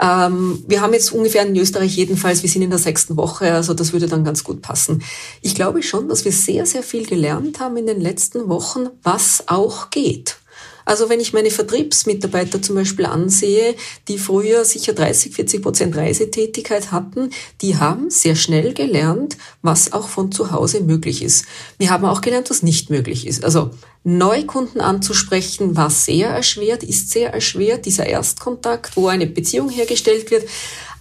Ähm, 0.01 0.65
wir 0.67 0.81
haben 0.81 0.95
jetzt 0.95 1.13
ungefähr 1.13 1.45
in 1.45 1.55
Österreich 1.57 1.95
jedenfalls, 1.95 2.43
wir 2.43 2.49
sind 2.49 2.63
in 2.63 2.71
der 2.71 2.79
sechsten 2.79 3.19
Woche, 3.19 3.53
also 3.53 3.75
das 3.75 3.93
würde 3.93 4.07
dann 4.07 4.25
ganz 4.25 4.43
gut 4.43 4.63
passen. 4.63 5.03
Ich 5.43 5.55
glaube 5.55 5.83
schon, 5.83 6.09
dass 6.09 6.25
wir 6.25 6.33
sehr, 6.33 6.65
sehr 6.65 6.83
viel 6.83 7.05
gelernt 7.05 7.61
haben 7.61 7.77
in 7.77 7.87
den 7.87 8.01
letzten 8.01 8.49
Wochen, 8.49 8.89
was 9.03 9.45
auch 9.47 9.91
geht. 9.91 10.40
Also 10.85 11.09
wenn 11.09 11.21
ich 11.21 11.33
meine 11.33 11.51
Vertriebsmitarbeiter 11.51 12.63
zum 12.63 12.77
Beispiel 12.77 13.07
ansehe, 13.07 13.75
die 14.09 14.19
früher 14.19 14.65
sicher 14.65 14.93
30, 14.93 15.35
40 15.35 15.63
Prozent 15.63 15.97
Reisetätigkeit 15.97 16.93
hatten, 16.93 17.31
die 17.61 17.77
haben 17.77 18.11
sehr 18.11 18.37
schnell 18.37 18.75
gelernt, 18.75 19.37
was 19.63 19.93
auch 19.93 20.09
von 20.09 20.33
zu 20.33 20.51
Hause 20.51 20.81
möglich 20.81 21.23
ist. 21.23 21.45
Wir 21.79 21.91
haben 21.91 22.05
auch 22.05 22.21
gelernt, 22.21 22.51
was 22.51 22.63
nicht 22.63 22.91
möglich 22.91 23.27
ist. 23.27 23.45
Also 23.45 23.71
Neukunden 24.03 24.81
anzusprechen 24.81 25.77
war 25.77 25.91
sehr 25.91 26.31
erschwert, 26.31 26.83
ist 26.83 27.11
sehr 27.11 27.35
erschwert, 27.35 27.85
dieser 27.85 28.07
Erstkontakt, 28.07 28.97
wo 28.97 29.09
eine 29.09 29.27
Beziehung 29.27 29.69
hergestellt 29.69 30.31
wird. 30.31 30.49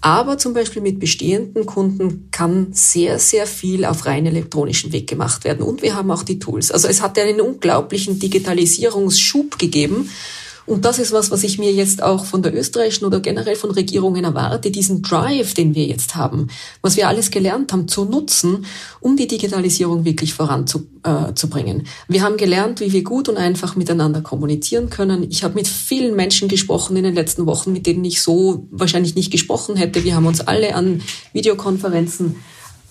Aber 0.02 0.38
zum 0.38 0.54
Beispiel 0.54 0.82
mit 0.82 1.00
bestehenden 1.00 1.66
Kunden 1.66 2.30
kann 2.32 2.68
sehr, 2.72 3.20
sehr 3.20 3.46
viel 3.46 3.84
auf 3.84 4.06
rein 4.06 4.26
elektronischen 4.26 4.94
Weg 4.94 5.08
gemacht 5.08 5.44
werden. 5.44 5.62
Und 5.62 5.82
wir 5.82 5.96
haben 5.96 6.10
auch 6.12 6.24
die 6.24 6.40
Tools. 6.40 6.72
Also 6.72 6.88
es 6.88 7.02
hat 7.02 7.20
einen 7.20 7.42
unglaublichen 7.42 8.20
Digitalisierungsschub 8.20 9.60
gegeben. 9.60 10.10
Und 10.70 10.86
das 10.86 11.00
ist 11.00 11.12
was, 11.12 11.32
was 11.32 11.44
ich 11.44 11.58
mir 11.58 11.74
jetzt 11.74 12.04
auch 12.04 12.26
von 12.26 12.44
der 12.44 12.56
österreichischen 12.56 13.06
oder 13.06 13.20
generell 13.20 13.56
von 13.56 13.72
Regierungen 13.72 14.24
erwarte, 14.24 14.70
diesen 14.70 15.02
Drive, 15.02 15.56
den 15.56 15.74
wir 15.74 15.86
jetzt 15.86 16.16
haben, 16.16 16.48
was 16.84 16.96
wir 16.96 17.08
alles 17.08 17.32
gelernt 17.32 17.74
haben, 17.74 17.88
zu 17.88 18.06
nutzen, 18.06 18.66
um 19.00 19.18
die 19.18 19.26
Digitalisierung 19.26 20.06
wirklich 20.06 20.36
voranzubringen. 20.36 21.82
Äh, 21.82 21.84
wir 22.08 22.22
haben 22.22 22.38
gelernt, 22.38 22.82
wie 22.82 22.94
wir 22.94 23.04
gut 23.04 23.30
und 23.30 23.38
einfach 23.38 23.76
miteinander 23.76 24.22
kommunizieren 24.22 24.92
können. 24.92 25.26
Ich 25.32 25.44
habe 25.44 25.56
mit 25.56 25.68
vielen 25.68 26.16
Menschen 26.16 26.48
gesprochen 26.48 26.96
in 26.98 27.04
den 27.04 27.16
letzten 27.16 27.48
Wochen, 27.48 27.74
mit 27.74 27.88
denen 27.88 28.06
ich 28.06 28.22
so 28.22 28.68
wahrscheinlich 28.70 29.16
nicht 29.16 29.32
gesprochen 29.32 29.76
hätte. 29.76 30.04
Wir 30.04 30.16
haben 30.16 30.28
uns 30.28 30.40
alle 30.40 30.76
an 30.76 31.02
Videokonferenzen 31.34 32.36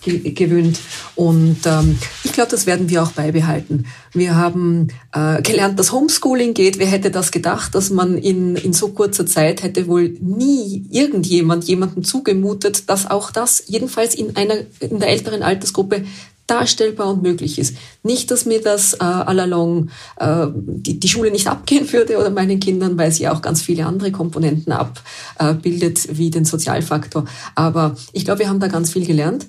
gewöhnt. 0.03 0.79
Und 1.15 1.57
ähm, 1.65 1.97
ich 2.23 2.33
glaube, 2.33 2.51
das 2.51 2.65
werden 2.65 2.89
wir 2.89 3.03
auch 3.03 3.11
beibehalten. 3.11 3.85
Wir 4.13 4.35
haben 4.35 4.87
äh, 5.13 5.41
gelernt, 5.41 5.79
dass 5.79 5.91
Homeschooling 5.91 6.53
geht. 6.53 6.79
Wer 6.79 6.87
hätte 6.87 7.11
das 7.11 7.31
gedacht, 7.31 7.75
dass 7.75 7.89
man 7.89 8.17
in, 8.17 8.55
in 8.55 8.73
so 8.73 8.89
kurzer 8.89 9.25
Zeit 9.25 9.63
hätte 9.63 9.87
wohl 9.87 10.15
nie 10.21 10.85
irgendjemand 10.89 11.65
jemanden 11.65 12.03
zugemutet, 12.03 12.89
dass 12.89 13.09
auch 13.09 13.31
das 13.31 13.63
jedenfalls 13.67 14.15
in 14.15 14.35
einer 14.35 14.55
in 14.79 14.99
der 14.99 15.09
älteren 15.09 15.43
Altersgruppe 15.43 16.03
darstellbar 16.49 17.09
und 17.09 17.21
möglich 17.21 17.59
ist. 17.59 17.75
Nicht, 18.03 18.31
dass 18.31 18.45
mir 18.45 18.61
das 18.61 18.93
äh, 18.93 19.03
allalong 19.03 19.89
äh, 20.19 20.47
die, 20.55 20.99
die 20.99 21.07
Schule 21.07 21.31
nicht 21.31 21.47
abgehen 21.47 21.91
würde 21.91 22.17
oder 22.17 22.29
meinen 22.31 22.59
Kindern, 22.59 22.97
weil 22.97 23.11
sie 23.11 23.27
auch 23.27 23.41
ganz 23.41 23.61
viele 23.61 23.85
andere 23.85 24.11
Komponenten 24.11 24.73
abbildet, 24.73 26.09
äh, 26.09 26.17
wie 26.17 26.29
den 26.29 26.45
Sozialfaktor. 26.45 27.25
Aber 27.55 27.95
ich 28.13 28.25
glaube, 28.25 28.39
wir 28.39 28.49
haben 28.49 28.59
da 28.59 28.67
ganz 28.67 28.91
viel 28.91 29.05
gelernt 29.05 29.45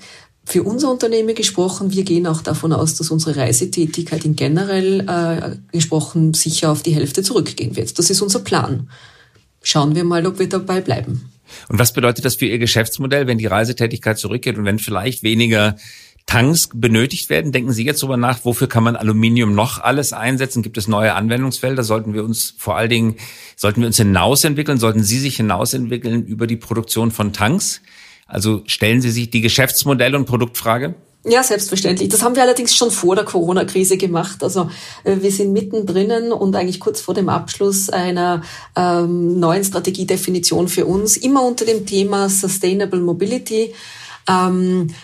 für 0.51 0.65
unser 0.65 0.91
Unternehmen 0.91 1.37
gesprochen, 1.37 1.93
wir 1.93 2.03
gehen 2.03 2.27
auch 2.27 2.43
davon 2.43 2.73
aus, 2.73 2.97
dass 2.97 3.13
unsere 3.13 3.37
Reisetätigkeit 3.37 4.25
in 4.25 4.35
generell 4.35 5.07
äh, 5.09 5.57
gesprochen 5.71 6.35
sicher 6.35 6.73
auf 6.73 6.83
die 6.83 6.93
Hälfte 6.93 7.23
zurückgehen 7.23 7.77
wird. 7.77 7.97
Das 8.01 8.11
ist 8.11 8.21
unser 8.21 8.41
Plan. 8.41 8.91
Schauen 9.63 9.95
wir 9.95 10.03
mal, 10.03 10.27
ob 10.27 10.41
wir 10.41 10.49
dabei 10.49 10.81
bleiben. 10.81 11.31
Und 11.69 11.79
was 11.79 11.93
bedeutet 11.93 12.25
das 12.25 12.35
für 12.35 12.47
Ihr 12.47 12.59
Geschäftsmodell, 12.59 13.29
wenn 13.29 13.39
die 13.39 13.47
Reisetätigkeit 13.47 14.19
zurückgeht 14.19 14.59
und 14.59 14.65
wenn 14.65 14.81
vielleicht 14.81 15.23
weniger 15.23 15.77
Tanks 16.27 16.69
benötigt 16.75 17.31
werden? 17.31 17.53
Denken 17.53 17.73
Sie 17.73 17.85
jetzt 17.85 18.03
darüber 18.03 18.17
nach, 18.17 18.45
wofür 18.45 18.69
kann 18.69 18.83
man 18.83 18.97
Aluminium 18.97 19.55
noch 19.55 19.79
alles 19.79 20.13
einsetzen? 20.13 20.65
Gibt 20.65 20.79
es 20.79 20.89
neue 20.89 21.15
Anwendungsfelder? 21.15 21.85
Sollten 21.85 22.13
wir 22.13 22.25
uns 22.25 22.55
vor 22.59 22.77
allen 22.77 22.91
Dingen, 22.91 23.17
sollten 23.55 23.83
wir 23.83 23.87
uns 23.87 23.99
hinausentwickeln? 23.99 24.79
Sollten 24.79 25.05
Sie 25.05 25.21
sich 25.21 25.37
hinausentwickeln 25.37 26.27
über 26.27 26.49
die 26.49 26.57
Produktion 26.57 27.13
von 27.13 27.33
Tanks? 27.33 27.83
Also 28.31 28.63
stellen 28.67 29.01
Sie 29.01 29.11
sich 29.11 29.31
die 29.31 29.43
Geschäftsmodell- 29.43 30.15
und 30.15 30.25
Produktfrage? 30.25 30.95
Ja, 31.25 31.43
selbstverständlich. 31.43 32.09
Das 32.09 32.23
haben 32.23 32.35
wir 32.35 32.43
allerdings 32.43 32.75
schon 32.75 32.91
vor 32.91 33.15
der 33.15 33.27
Corona-Krise 33.27 33.99
gemacht. 33.99 34.43
Also 34.43 34.71
äh, 35.05 35.17
wir 35.21 35.31
sind 35.31 35.53
mittendrin 35.53 36.33
und 36.33 36.57
eigentlich 36.57 36.81
kurz 36.81 37.03
vor 37.03 37.13
dem 37.13 37.29
Abschluss 37.29 37.91
einer 37.91 38.43
ähm, 38.75 39.39
neuen 39.39 39.63
Strategiedefinition 39.63 40.69
für 40.69 40.87
uns, 40.87 41.19
immer 41.19 41.43
unter 41.43 41.67
dem 41.67 41.85
Thema 41.85 42.31
Sustainable 42.31 43.01
Mobility. 43.01 43.75
Ähm, 44.27 44.95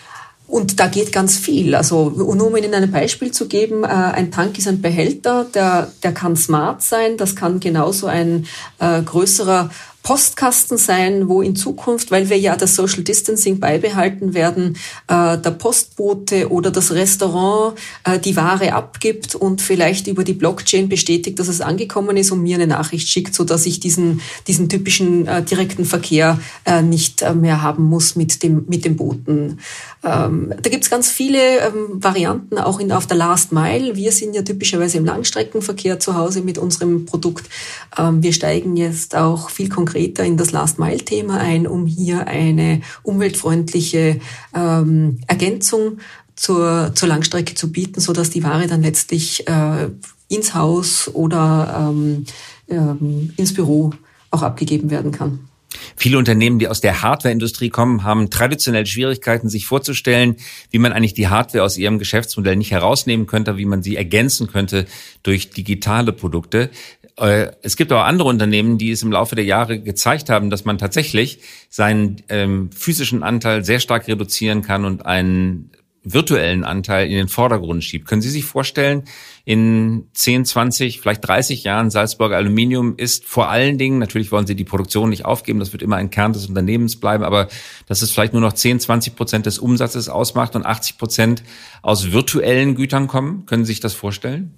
und 0.47 0.79
da 0.79 0.87
geht 0.87 1.11
ganz 1.11 1.37
viel. 1.37 1.75
Also 1.75 2.09
nur 2.09 2.47
um 2.47 2.55
Ihnen 2.55 2.73
ein 2.73 2.89
Beispiel 2.89 3.31
zu 3.31 3.47
geben, 3.47 3.83
äh, 3.83 3.87
ein 3.87 4.31
Tank 4.31 4.57
ist 4.57 4.67
ein 4.67 4.81
Behälter, 4.81 5.45
der, 5.53 5.91
der 6.01 6.13
kann 6.13 6.35
smart 6.35 6.81
sein, 6.81 7.17
das 7.17 7.35
kann 7.35 7.59
genauso 7.59 8.07
ein 8.07 8.47
äh, 8.79 9.01
größerer 9.01 9.69
Postkasten 10.07 10.77
sein, 10.77 11.27
wo 11.27 11.41
in 11.41 11.57
Zukunft, 11.57 12.11
weil 12.11 12.29
wir 12.29 12.39
ja 12.39 12.55
das 12.55 12.75
Social 12.75 13.03
Distancing 13.03 13.59
beibehalten 13.59 14.33
werden, 14.33 14.77
äh, 15.09 15.37
der 15.37 15.51
Postbote 15.51 16.49
oder 16.49 16.71
das 16.71 16.93
Restaurant 16.93 17.77
äh, 18.05 18.17
die 18.17 18.37
Ware 18.37 18.71
abgibt 18.71 19.35
und 19.35 19.61
vielleicht 19.61 20.07
über 20.07 20.23
die 20.23 20.31
Blockchain 20.31 20.87
bestätigt, 20.87 21.39
dass 21.39 21.49
es 21.49 21.59
angekommen 21.59 22.15
ist 22.15 22.31
und 22.31 22.41
mir 22.41 22.55
eine 22.55 22.67
Nachricht 22.67 23.09
schickt, 23.09 23.35
so 23.35 23.43
dass 23.43 23.65
ich 23.65 23.81
diesen, 23.81 24.21
diesen 24.47 24.69
typischen 24.69 25.27
äh, 25.27 25.43
direkten 25.43 25.83
Verkehr 25.83 26.39
äh, 26.63 26.81
nicht 26.81 27.21
äh, 27.21 27.33
mehr 27.33 27.61
haben 27.61 27.83
muss 27.83 28.15
mit 28.15 28.43
dem, 28.43 28.63
mit 28.69 28.85
dem 28.85 28.95
Boten. 28.95 29.59
Ähm, 30.05 30.53
da 30.61 30.69
gibt's 30.69 30.89
ganz 30.89 31.09
viele 31.09 31.59
ähm, 31.59 32.01
Varianten, 32.01 32.59
auch 32.59 32.79
in, 32.79 32.93
auf 32.93 33.07
der 33.07 33.17
Last 33.17 33.51
Mile. 33.51 33.97
Wir 33.97 34.13
sind 34.13 34.35
ja 34.35 34.43
typischerweise 34.43 34.99
im 34.99 35.05
Langstreckenverkehr 35.05 35.99
zu 35.99 36.15
Hause 36.15 36.43
mit 36.43 36.57
unserem 36.57 37.03
Produkt. 37.03 37.49
Ähm, 37.97 38.23
wir 38.23 38.31
steigen 38.31 38.77
jetzt 38.77 39.13
auch 39.13 39.49
viel 39.49 39.67
konkreter 39.67 39.96
konkreter 39.97 40.23
in 40.23 40.37
das 40.37 40.51
Last-Mile-Thema 40.51 41.39
ein, 41.39 41.65
um 41.65 41.87
hier 41.87 42.27
eine 42.27 42.81
umweltfreundliche 43.01 44.19
ähm, 44.53 45.19
Ergänzung 45.27 45.97
zur, 46.35 46.91
zur 46.93 47.09
Langstrecke 47.09 47.55
zu 47.55 47.71
bieten, 47.71 47.99
so 47.99 48.13
dass 48.13 48.29
die 48.29 48.43
Ware 48.43 48.67
dann 48.67 48.83
letztlich 48.83 49.47
äh, 49.47 49.89
ins 50.27 50.53
Haus 50.53 51.09
oder 51.11 51.89
ähm, 51.89 52.25
ähm, 52.69 53.33
ins 53.37 53.55
Büro 53.55 53.91
auch 54.29 54.43
abgegeben 54.43 54.91
werden 54.91 55.11
kann. 55.11 55.46
Viele 55.95 56.17
Unternehmen, 56.17 56.59
die 56.59 56.67
aus 56.67 56.81
der 56.81 57.01
Hardwareindustrie 57.01 57.69
kommen, 57.69 58.03
haben 58.03 58.29
traditionell 58.29 58.85
Schwierigkeiten, 58.85 59.49
sich 59.49 59.65
vorzustellen, 59.65 60.37
wie 60.71 60.79
man 60.79 60.93
eigentlich 60.93 61.13
die 61.13 61.27
Hardware 61.27 61.63
aus 61.63 61.77
ihrem 61.77 61.99
Geschäftsmodell 61.99 62.55
nicht 62.55 62.71
herausnehmen 62.71 63.27
könnte, 63.27 63.57
wie 63.57 63.65
man 63.65 63.83
sie 63.83 63.95
ergänzen 63.95 64.47
könnte 64.47 64.85
durch 65.23 65.49
digitale 65.49 66.13
Produkte. 66.13 66.69
Äh, 67.17 67.51
es 67.61 67.75
gibt 67.75 67.91
auch 67.91 68.03
andere 68.03 68.29
Unternehmen, 68.29 68.77
die 68.77 68.91
es 68.91 69.03
im 69.03 69.11
Laufe 69.11 69.35
der 69.35 69.45
Jahre 69.45 69.79
gezeigt 69.79 70.29
haben, 70.29 70.49
dass 70.49 70.65
man 70.65 70.77
tatsächlich 70.77 71.39
seinen 71.69 72.21
ähm, 72.29 72.69
physischen 72.71 73.23
Anteil 73.23 73.65
sehr 73.65 73.79
stark 73.79 74.07
reduzieren 74.07 74.61
kann 74.61 74.85
und 74.85 75.05
einen 75.05 75.71
virtuellen 76.13 76.63
Anteil 76.63 77.07
in 77.07 77.15
den 77.15 77.27
Vordergrund 77.27 77.83
schiebt. 77.83 78.07
Können 78.07 78.21
Sie 78.21 78.29
sich 78.29 78.45
vorstellen, 78.45 79.03
in 79.45 80.09
10, 80.13 80.45
20, 80.45 80.99
vielleicht 80.99 81.27
30 81.27 81.63
Jahren 81.63 81.89
Salzburger 81.89 82.37
Aluminium 82.37 82.95
ist 82.97 83.25
vor 83.25 83.49
allen 83.49 83.77
Dingen, 83.77 83.99
natürlich 83.99 84.31
wollen 84.31 84.47
Sie 84.47 84.55
die 84.55 84.63
Produktion 84.63 85.09
nicht 85.09 85.25
aufgeben, 85.25 85.59
das 85.59 85.71
wird 85.71 85.83
immer 85.83 85.95
ein 85.95 86.09
Kern 86.09 86.33
des 86.33 86.47
Unternehmens 86.47 86.99
bleiben, 86.99 87.23
aber 87.23 87.47
dass 87.87 88.01
es 88.01 88.11
vielleicht 88.11 88.33
nur 88.33 88.41
noch 88.41 88.53
10, 88.53 88.79
20 88.79 89.15
Prozent 89.15 89.45
des 89.45 89.59
Umsatzes 89.59 90.09
ausmacht 90.09 90.55
und 90.55 90.65
80 90.65 90.97
Prozent 90.97 91.43
aus 91.81 92.11
virtuellen 92.11 92.75
Gütern 92.75 93.07
kommen. 93.07 93.45
Können 93.45 93.65
Sie 93.65 93.71
sich 93.71 93.79
das 93.79 93.93
vorstellen? 93.93 94.53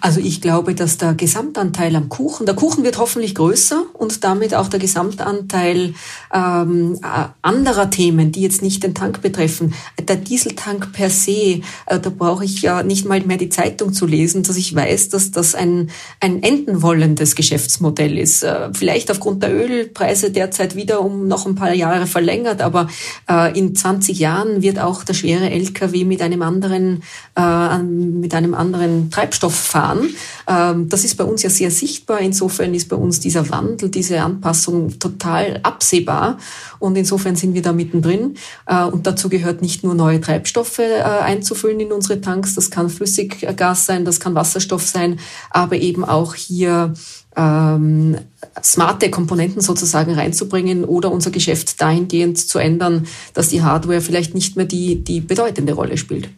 Also 0.00 0.20
ich 0.20 0.40
glaube, 0.40 0.74
dass 0.74 0.98
der 0.98 1.14
Gesamtanteil 1.14 1.94
am 1.96 2.08
Kuchen, 2.08 2.46
der 2.46 2.54
Kuchen 2.54 2.84
wird 2.84 2.98
hoffentlich 2.98 3.34
größer 3.34 3.82
und 3.94 4.22
damit 4.22 4.54
auch 4.54 4.68
der 4.68 4.78
Gesamtanteil 4.78 5.94
ähm, 6.32 6.98
äh, 7.02 7.26
anderer 7.42 7.90
Themen, 7.90 8.30
die 8.30 8.42
jetzt 8.42 8.62
nicht 8.62 8.84
den 8.84 8.94
Tank 8.94 9.20
betreffen. 9.22 9.74
Der 10.00 10.16
Dieseltank 10.16 10.92
per 10.92 11.10
se, 11.10 11.62
äh, 11.86 11.98
da 12.00 12.10
brauche 12.10 12.44
ich 12.44 12.62
ja 12.62 12.84
nicht 12.84 13.06
mal 13.06 13.20
mehr 13.22 13.38
die 13.38 13.48
Zeitung 13.48 13.92
zu 13.92 14.06
lesen, 14.06 14.44
dass 14.44 14.56
ich 14.56 14.74
weiß, 14.74 15.08
dass 15.08 15.32
das 15.32 15.56
ein, 15.56 15.90
ein 16.20 16.42
enden 16.44 16.82
wollendes 16.82 17.34
Geschäftsmodell 17.34 18.18
ist. 18.18 18.44
Äh, 18.44 18.70
vielleicht 18.74 19.10
aufgrund 19.10 19.42
der 19.42 19.52
Ölpreise 19.52 20.30
derzeit 20.30 20.76
wieder 20.76 21.00
um 21.00 21.26
noch 21.26 21.44
ein 21.46 21.56
paar 21.56 21.74
Jahre 21.74 22.06
verlängert, 22.06 22.62
aber 22.62 22.88
äh, 23.28 23.58
in 23.58 23.74
20 23.74 24.18
Jahren 24.18 24.62
wird 24.62 24.78
auch 24.78 25.02
der 25.02 25.14
schwere 25.14 25.50
LKW 25.50 26.04
mit 26.04 26.22
einem 26.22 26.42
anderen, 26.42 27.02
äh, 27.36 27.78
mit 27.78 28.32
einem 28.34 28.54
anderen 28.54 29.10
Treibstoff 29.10 29.47
fahren. 29.54 30.10
Ähm, 30.46 30.88
das 30.88 31.04
ist 31.04 31.16
bei 31.16 31.24
uns 31.24 31.42
ja 31.42 31.50
sehr 31.50 31.70
sichtbar. 31.70 32.20
Insofern 32.20 32.74
ist 32.74 32.88
bei 32.88 32.96
uns 32.96 33.20
dieser 33.20 33.48
Wandel, 33.50 33.90
diese 33.90 34.20
Anpassung 34.20 34.98
total 34.98 35.60
absehbar. 35.62 36.38
Und 36.78 36.96
insofern 36.96 37.36
sind 37.36 37.54
wir 37.54 37.62
da 37.62 37.72
mittendrin. 37.72 38.36
Äh, 38.66 38.84
und 38.84 39.06
dazu 39.06 39.28
gehört 39.28 39.62
nicht 39.62 39.84
nur 39.84 39.94
neue 39.94 40.20
Treibstoffe 40.20 40.78
äh, 40.78 41.02
einzufüllen 41.02 41.80
in 41.80 41.92
unsere 41.92 42.20
Tanks. 42.20 42.54
Das 42.54 42.70
kann 42.70 42.90
Flüssiggas 42.90 43.86
sein, 43.86 44.04
das 44.04 44.20
kann 44.20 44.34
Wasserstoff 44.34 44.82
sein, 44.86 45.18
aber 45.50 45.76
eben 45.76 46.04
auch 46.04 46.34
hier 46.34 46.94
ähm, 47.36 48.16
smarte 48.62 49.10
Komponenten 49.10 49.62
sozusagen 49.62 50.12
reinzubringen 50.14 50.84
oder 50.84 51.12
unser 51.12 51.30
Geschäft 51.30 51.80
dahingehend 51.80 52.38
zu 52.38 52.58
ändern, 52.58 53.06
dass 53.32 53.48
die 53.48 53.62
Hardware 53.62 54.00
vielleicht 54.00 54.34
nicht 54.34 54.56
mehr 54.56 54.66
die, 54.66 55.02
die 55.02 55.20
bedeutende 55.20 55.72
Rolle 55.72 55.96
spielt. 55.96 56.28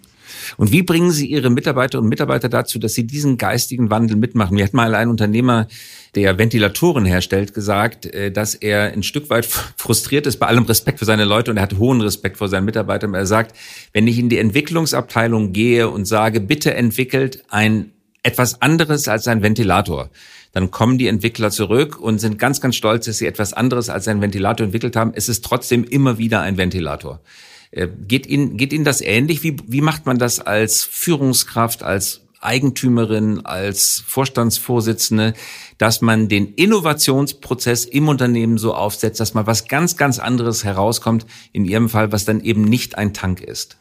Und 0.56 0.72
wie 0.72 0.82
bringen 0.82 1.10
Sie 1.10 1.26
Ihre 1.26 1.50
Mitarbeiter 1.50 1.98
und 1.98 2.08
Mitarbeiter 2.08 2.48
dazu, 2.48 2.78
dass 2.78 2.94
sie 2.94 3.06
diesen 3.06 3.38
geistigen 3.38 3.90
Wandel 3.90 4.16
mitmachen? 4.16 4.54
Mir 4.54 4.64
hat 4.64 4.74
mal 4.74 4.94
ein 4.94 5.08
Unternehmer, 5.08 5.68
der 6.14 6.38
Ventilatoren 6.38 7.04
herstellt, 7.04 7.54
gesagt, 7.54 8.06
äh, 8.06 8.32
dass 8.32 8.54
er 8.54 8.92
ein 8.92 9.02
Stück 9.02 9.30
weit 9.30 9.46
frustriert 9.46 10.26
ist, 10.26 10.38
bei 10.38 10.46
allem 10.46 10.64
Respekt 10.64 10.98
für 10.98 11.04
seine 11.04 11.24
Leute 11.24 11.50
und 11.50 11.56
er 11.56 11.64
hat 11.64 11.78
hohen 11.78 12.00
Respekt 12.00 12.38
vor 12.38 12.48
seinen 12.48 12.64
Mitarbeitern. 12.64 13.14
Er 13.14 13.26
sagt, 13.26 13.56
wenn 13.92 14.06
ich 14.06 14.18
in 14.18 14.28
die 14.28 14.38
Entwicklungsabteilung 14.38 15.52
gehe 15.52 15.88
und 15.88 16.06
sage, 16.06 16.40
bitte 16.40 16.74
entwickelt 16.74 17.44
ein 17.48 17.92
etwas 18.22 18.60
anderes 18.60 19.08
als 19.08 19.28
ein 19.28 19.42
Ventilator, 19.42 20.10
dann 20.52 20.70
kommen 20.70 20.98
die 20.98 21.06
Entwickler 21.06 21.50
zurück 21.50 21.98
und 22.00 22.18
sind 22.18 22.38
ganz, 22.38 22.60
ganz 22.60 22.76
stolz, 22.76 23.06
dass 23.06 23.18
sie 23.18 23.26
etwas 23.26 23.52
anderes 23.52 23.88
als 23.88 24.08
ein 24.08 24.20
Ventilator 24.20 24.64
entwickelt 24.64 24.96
haben. 24.96 25.12
Es 25.14 25.28
ist 25.28 25.44
trotzdem 25.44 25.84
immer 25.84 26.18
wieder 26.18 26.40
ein 26.40 26.56
Ventilator. 26.56 27.20
Äh, 27.70 27.88
geht 27.88 28.26
Ihnen, 28.26 28.56
geht 28.56 28.72
Ihnen 28.72 28.84
das 28.84 29.00
ähnlich? 29.00 29.42
Wie, 29.42 29.56
wie 29.66 29.80
macht 29.80 30.06
man 30.06 30.18
das 30.18 30.40
als 30.40 30.84
Führungskraft, 30.84 31.82
als 31.82 32.22
Eigentümerin, 32.40 33.44
als 33.44 34.02
Vorstandsvorsitzende, 34.06 35.34
dass 35.76 36.00
man 36.00 36.28
den 36.28 36.54
Innovationsprozess 36.54 37.84
im 37.84 38.08
Unternehmen 38.08 38.56
so 38.56 38.74
aufsetzt, 38.74 39.20
dass 39.20 39.34
mal 39.34 39.46
was 39.46 39.68
ganz, 39.68 39.96
ganz 39.96 40.18
anderes 40.18 40.64
herauskommt, 40.64 41.26
in 41.52 41.66
Ihrem 41.66 41.90
Fall, 41.90 42.12
was 42.12 42.24
dann 42.24 42.40
eben 42.40 42.64
nicht 42.64 42.96
ein 42.96 43.12
Tank 43.12 43.40
ist? 43.40 43.76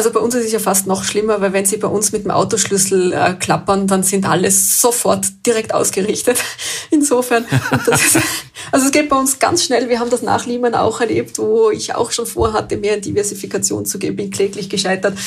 Also 0.00 0.12
bei 0.12 0.20
uns 0.20 0.34
ist 0.34 0.46
es 0.46 0.52
ja 0.52 0.58
fast 0.58 0.86
noch 0.86 1.04
schlimmer, 1.04 1.42
weil 1.42 1.52
wenn 1.52 1.66
Sie 1.66 1.76
bei 1.76 1.86
uns 1.86 2.10
mit 2.10 2.24
dem 2.24 2.30
Autoschlüssel 2.30 3.12
äh, 3.12 3.34
klappern, 3.34 3.86
dann 3.86 4.02
sind 4.02 4.26
alles 4.26 4.80
sofort 4.80 5.26
direkt 5.44 5.74
ausgerichtet. 5.74 6.38
Insofern, 6.90 7.44
ist, 7.44 8.18
also 8.72 8.86
es 8.86 8.92
geht 8.92 9.10
bei 9.10 9.16
uns 9.18 9.38
ganz 9.38 9.62
schnell. 9.62 9.90
Wir 9.90 10.00
haben 10.00 10.08
das 10.08 10.22
nach 10.22 10.46
Lehman 10.46 10.74
auch 10.74 11.02
erlebt, 11.02 11.38
wo 11.38 11.68
ich 11.68 11.94
auch 11.94 12.12
schon 12.12 12.24
vorhatte, 12.24 12.78
mehr 12.78 12.94
in 12.94 13.02
Diversifikation 13.02 13.84
zu 13.84 13.98
geben, 13.98 14.16
bin 14.16 14.30
kläglich 14.30 14.70
gescheitert. 14.70 15.18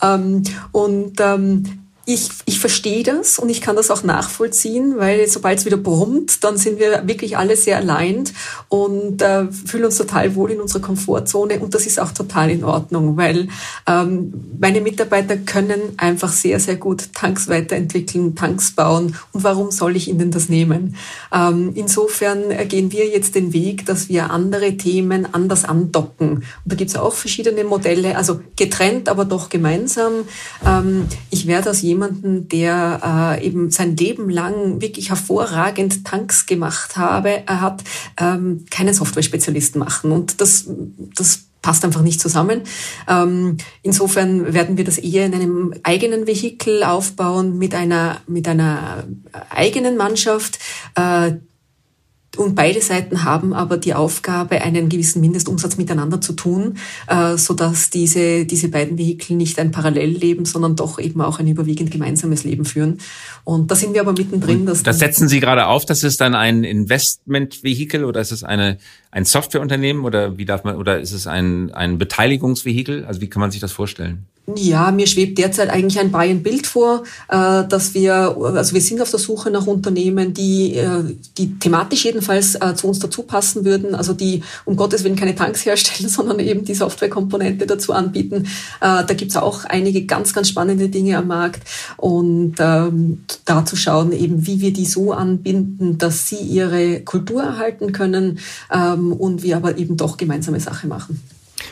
Ähm, 0.00 0.44
und 0.72 1.20
ähm, 1.20 1.81
ich, 2.14 2.28
ich 2.44 2.60
verstehe 2.60 3.02
das 3.02 3.38
und 3.38 3.48
ich 3.48 3.60
kann 3.60 3.76
das 3.76 3.90
auch 3.90 4.02
nachvollziehen, 4.02 4.94
weil 4.96 5.28
sobald 5.28 5.58
es 5.58 5.64
wieder 5.64 5.76
brummt, 5.76 6.44
dann 6.44 6.56
sind 6.56 6.78
wir 6.78 7.06
wirklich 7.06 7.36
alle 7.36 7.56
sehr 7.56 7.76
allein 7.78 8.24
und 8.68 9.22
äh, 9.22 9.46
fühlen 9.50 9.84
uns 9.84 9.96
total 9.96 10.34
wohl 10.34 10.50
in 10.50 10.60
unserer 10.60 10.82
Komfortzone 10.82 11.58
und 11.60 11.74
das 11.74 11.86
ist 11.86 12.00
auch 12.00 12.12
total 12.12 12.50
in 12.50 12.64
Ordnung, 12.64 13.16
weil 13.16 13.48
ähm, 13.86 14.32
meine 14.60 14.80
Mitarbeiter 14.80 15.36
können 15.36 15.80
einfach 15.96 16.32
sehr, 16.32 16.60
sehr 16.60 16.76
gut 16.76 17.12
Tanks 17.14 17.48
weiterentwickeln, 17.48 18.34
Tanks 18.34 18.72
bauen 18.72 19.16
und 19.32 19.44
warum 19.44 19.70
soll 19.70 19.96
ich 19.96 20.08
ihnen 20.08 20.30
das 20.30 20.48
nehmen? 20.48 20.96
Ähm, 21.32 21.72
insofern 21.74 22.42
gehen 22.68 22.92
wir 22.92 23.08
jetzt 23.08 23.34
den 23.34 23.52
Weg, 23.52 23.86
dass 23.86 24.08
wir 24.08 24.30
andere 24.30 24.76
Themen 24.76 25.26
anders 25.32 25.64
andocken. 25.64 26.28
Und 26.30 26.44
da 26.64 26.76
gibt 26.76 26.90
es 26.90 26.96
auch 26.96 27.14
verschiedene 27.14 27.64
Modelle, 27.64 28.16
also 28.16 28.40
getrennt, 28.56 29.08
aber 29.08 29.24
doch 29.24 29.48
gemeinsam. 29.48 30.12
Ähm, 30.66 31.06
ich 31.30 31.46
werde 31.46 31.70
aus 31.70 31.82
jemanden, 32.02 32.48
der 32.48 33.38
äh, 33.40 33.46
eben 33.46 33.70
sein 33.70 33.96
Leben 33.96 34.28
lang 34.28 34.80
wirklich 34.80 35.10
hervorragend 35.10 36.04
Tanks 36.04 36.46
gemacht 36.46 36.96
habe, 36.96 37.46
er 37.46 37.60
hat 37.60 37.82
ähm, 38.18 38.64
keinen 38.70 38.94
Software-Spezialisten 38.94 39.78
machen. 39.78 40.12
Und 40.12 40.40
das, 40.40 40.66
das 41.16 41.44
passt 41.62 41.84
einfach 41.84 42.02
nicht 42.02 42.20
zusammen. 42.20 42.62
Ähm, 43.08 43.56
insofern 43.82 44.52
werden 44.52 44.76
wir 44.76 44.84
das 44.84 44.98
eher 44.98 45.26
in 45.26 45.34
einem 45.34 45.74
eigenen 45.84 46.26
Vehikel 46.26 46.82
aufbauen 46.82 47.56
mit 47.56 47.74
einer, 47.74 48.20
mit 48.26 48.48
einer 48.48 49.04
eigenen 49.50 49.96
Mannschaft, 49.96 50.58
äh, 50.96 51.32
und 52.36 52.54
beide 52.54 52.80
Seiten 52.80 53.24
haben 53.24 53.52
aber 53.52 53.76
die 53.76 53.92
Aufgabe, 53.92 54.62
einen 54.62 54.88
gewissen 54.88 55.20
Mindestumsatz 55.20 55.76
miteinander 55.76 56.20
zu 56.20 56.32
tun, 56.32 56.78
äh, 57.06 57.36
so 57.36 57.52
dass 57.52 57.90
diese, 57.90 58.46
diese 58.46 58.68
beiden 58.68 58.96
Vehikel 58.96 59.36
nicht 59.36 59.58
ein 59.58 59.70
Parallellleben, 59.70 60.46
sondern 60.46 60.74
doch 60.74 60.98
eben 60.98 61.20
auch 61.20 61.38
ein 61.38 61.46
überwiegend 61.46 61.90
gemeinsames 61.90 62.44
Leben 62.44 62.64
führen. 62.64 62.98
Und 63.44 63.70
da 63.70 63.74
sind 63.74 63.92
wir 63.92 64.00
aber 64.00 64.12
mittendrin. 64.12 64.64
Dass 64.64 64.82
das 64.82 64.98
setzen 64.98 65.28
Sie 65.28 65.40
gerade 65.40 65.66
auf, 65.66 65.84
das 65.84 66.04
ist 66.04 66.22
dann 66.22 66.34
ein 66.34 66.64
Investmentvehikel 66.64 68.04
oder 68.04 68.20
ist 68.20 68.32
es 68.32 68.44
eine, 68.44 68.78
ein 69.10 69.26
Softwareunternehmen 69.26 70.04
oder 70.04 70.38
wie 70.38 70.46
darf 70.46 70.64
man, 70.64 70.76
oder 70.76 71.00
ist 71.00 71.12
es 71.12 71.26
ein, 71.26 71.70
ein 71.72 71.98
Beteiligungsvehikel? 71.98 73.04
Also 73.04 73.20
wie 73.20 73.28
kann 73.28 73.40
man 73.40 73.50
sich 73.50 73.60
das 73.60 73.72
vorstellen? 73.72 74.26
Ja, 74.56 74.90
mir 74.90 75.06
schwebt 75.06 75.38
derzeit 75.38 75.70
eigentlich 75.70 76.00
ein 76.00 76.10
Buy-and-Build 76.10 76.66
vor, 76.66 77.04
äh, 77.28 77.62
dass 77.68 77.94
wir, 77.94 78.36
also 78.36 78.74
wir 78.74 78.80
sind 78.80 79.00
auf 79.00 79.10
der 79.10 79.20
Suche 79.20 79.52
nach 79.52 79.68
Unternehmen, 79.68 80.34
die, 80.34 80.74
äh, 80.74 81.04
die 81.38 81.60
thematisch 81.60 82.04
jedenfalls 82.04 82.56
äh, 82.56 82.74
zu 82.74 82.88
uns 82.88 82.98
dazu 82.98 83.22
passen 83.22 83.64
würden, 83.64 83.94
also 83.94 84.12
die 84.14 84.42
um 84.64 84.74
Gottes 84.74 85.04
Willen 85.04 85.14
keine 85.14 85.36
Tanks 85.36 85.64
herstellen, 85.64 86.10
sondern 86.10 86.40
eben 86.40 86.64
die 86.64 86.74
Softwarekomponente 86.74 87.66
dazu 87.66 87.92
anbieten. 87.92 88.48
Da 88.80 89.02
gibt's 89.02 89.36
auch 89.36 89.64
einige 89.64 90.06
ganz, 90.06 90.32
ganz 90.32 90.48
spannende 90.48 90.88
Dinge 90.88 91.18
am 91.18 91.28
Markt 91.28 91.62
und 91.96 92.54
ähm, 92.58 93.24
da 93.44 93.64
zu 93.64 93.76
schauen 93.76 94.12
eben, 94.12 94.46
wie 94.46 94.60
wir 94.60 94.72
die 94.72 94.86
so 94.86 95.12
anbinden, 95.12 95.98
dass 95.98 96.28
sie 96.28 96.36
ihre 96.36 97.00
Kultur 97.00 97.42
erhalten 97.42 97.92
können 97.92 98.38
ähm, 98.72 99.12
und 99.12 99.42
wir 99.42 99.56
aber 99.56 99.78
eben 99.78 99.96
doch 99.96 100.16
gemeinsame 100.16 100.60
Sache 100.60 100.86
machen. 100.86 101.20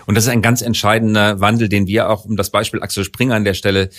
Und 0.07 0.17
das 0.17 0.25
ist 0.25 0.31
ein 0.31 0.43
ganz 0.43 0.63
entscheidender 0.63 1.41
Wandel, 1.41 1.69
den 1.69 1.87
wir 1.87 2.11
auch, 2.11 2.25
um 2.25 2.37
das 2.37 2.51
Beispiel 2.51 2.83
Axel 2.83 3.05
Springer 3.05 3.35
an 3.35 3.45
der 3.45 3.55
Stelle 3.55 3.91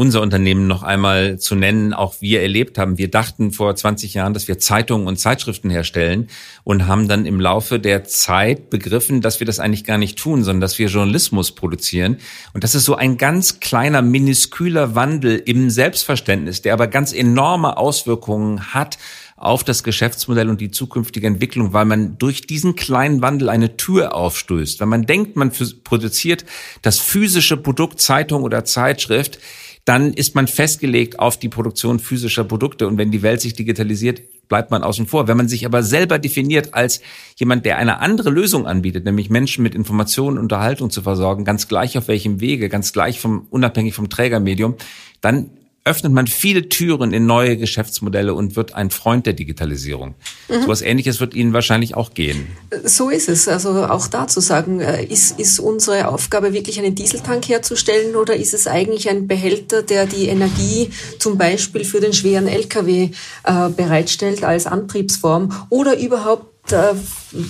unser 0.00 0.22
Unternehmen 0.22 0.66
noch 0.66 0.82
einmal 0.82 1.38
zu 1.38 1.54
nennen, 1.54 1.92
auch 1.92 2.14
wir 2.20 2.40
erlebt 2.40 2.78
haben. 2.78 2.96
Wir 2.96 3.10
dachten 3.10 3.52
vor 3.52 3.76
20 3.76 4.14
Jahren, 4.14 4.32
dass 4.32 4.48
wir 4.48 4.58
Zeitungen 4.58 5.06
und 5.06 5.18
Zeitschriften 5.18 5.68
herstellen 5.68 6.28
und 6.64 6.86
haben 6.86 7.06
dann 7.06 7.26
im 7.26 7.38
Laufe 7.38 7.78
der 7.78 8.04
Zeit 8.04 8.70
begriffen, 8.70 9.20
dass 9.20 9.40
wir 9.40 9.46
das 9.46 9.60
eigentlich 9.60 9.84
gar 9.84 9.98
nicht 9.98 10.18
tun, 10.18 10.42
sondern 10.42 10.62
dass 10.62 10.78
wir 10.78 10.88
Journalismus 10.88 11.52
produzieren. 11.52 12.16
Und 12.54 12.64
das 12.64 12.74
ist 12.74 12.86
so 12.86 12.94
ein 12.94 13.18
ganz 13.18 13.60
kleiner, 13.60 14.00
minusküler 14.00 14.94
Wandel 14.94 15.36
im 15.36 15.68
Selbstverständnis, 15.68 16.62
der 16.62 16.72
aber 16.72 16.86
ganz 16.86 17.12
enorme 17.12 17.76
Auswirkungen 17.76 18.72
hat 18.72 18.96
auf 19.40 19.64
das 19.64 19.82
Geschäftsmodell 19.82 20.50
und 20.50 20.60
die 20.60 20.70
zukünftige 20.70 21.26
Entwicklung, 21.26 21.72
weil 21.72 21.86
man 21.86 22.18
durch 22.18 22.42
diesen 22.42 22.76
kleinen 22.76 23.22
Wandel 23.22 23.48
eine 23.48 23.78
Tür 23.78 24.14
aufstößt. 24.14 24.80
Wenn 24.80 24.90
man 24.90 25.06
denkt, 25.06 25.34
man 25.34 25.50
produziert 25.82 26.44
das 26.82 26.98
physische 26.98 27.56
Produkt, 27.56 28.00
Zeitung 28.00 28.42
oder 28.42 28.66
Zeitschrift, 28.66 29.38
dann 29.86 30.12
ist 30.12 30.34
man 30.34 30.46
festgelegt 30.46 31.18
auf 31.18 31.38
die 31.38 31.48
Produktion 31.48 32.00
physischer 32.00 32.44
Produkte. 32.44 32.86
Und 32.86 32.98
wenn 32.98 33.10
die 33.10 33.22
Welt 33.22 33.40
sich 33.40 33.54
digitalisiert, 33.54 34.20
bleibt 34.50 34.70
man 34.70 34.82
außen 34.82 35.06
vor. 35.06 35.26
Wenn 35.26 35.38
man 35.38 35.48
sich 35.48 35.64
aber 35.64 35.82
selber 35.82 36.18
definiert 36.18 36.74
als 36.74 37.00
jemand, 37.36 37.64
der 37.64 37.78
eine 37.78 38.00
andere 38.00 38.28
Lösung 38.28 38.66
anbietet, 38.66 39.06
nämlich 39.06 39.30
Menschen 39.30 39.62
mit 39.62 39.74
Informationen 39.74 40.36
und 40.36 40.44
Unterhaltung 40.44 40.90
zu 40.90 41.00
versorgen, 41.00 41.46
ganz 41.46 41.66
gleich 41.66 41.96
auf 41.96 42.08
welchem 42.08 42.42
Wege, 42.42 42.68
ganz 42.68 42.92
gleich 42.92 43.20
vom, 43.20 43.46
unabhängig 43.48 43.94
vom 43.94 44.10
Trägermedium, 44.10 44.76
dann 45.22 45.50
öffnet 45.84 46.12
man 46.12 46.26
viele 46.26 46.68
Türen 46.68 47.12
in 47.14 47.24
neue 47.24 47.56
Geschäftsmodelle 47.56 48.34
und 48.34 48.54
wird 48.54 48.74
ein 48.74 48.90
Freund 48.90 49.24
der 49.24 49.32
Digitalisierung. 49.32 50.14
Mhm. 50.48 50.62
So 50.62 50.68
was 50.68 50.82
Ähnliches 50.82 51.20
wird 51.20 51.34
Ihnen 51.34 51.54
wahrscheinlich 51.54 51.96
auch 51.96 52.12
gehen. 52.12 52.46
So 52.84 53.08
ist 53.08 53.28
es. 53.30 53.48
Also 53.48 53.84
auch 53.86 54.06
da 54.06 54.28
zu 54.28 54.40
sagen, 54.40 54.80
äh, 54.80 55.04
ist, 55.04 55.40
ist 55.40 55.58
unsere 55.58 56.08
Aufgabe 56.08 56.52
wirklich 56.52 56.78
einen 56.78 56.94
Dieseltank 56.94 57.48
herzustellen 57.48 58.14
oder 58.14 58.36
ist 58.36 58.52
es 58.52 58.66
eigentlich 58.66 59.08
ein 59.08 59.26
Behälter, 59.26 59.82
der 59.82 60.06
die 60.06 60.26
Energie 60.26 60.90
zum 61.18 61.38
Beispiel 61.38 61.84
für 61.84 62.00
den 62.00 62.12
schweren 62.12 62.46
LKW 62.46 63.10
äh, 63.44 63.68
bereitstellt 63.70 64.44
als 64.44 64.66
Antriebsform 64.66 65.66
oder 65.70 65.98
überhaupt 65.98 66.72
äh, 66.72 66.92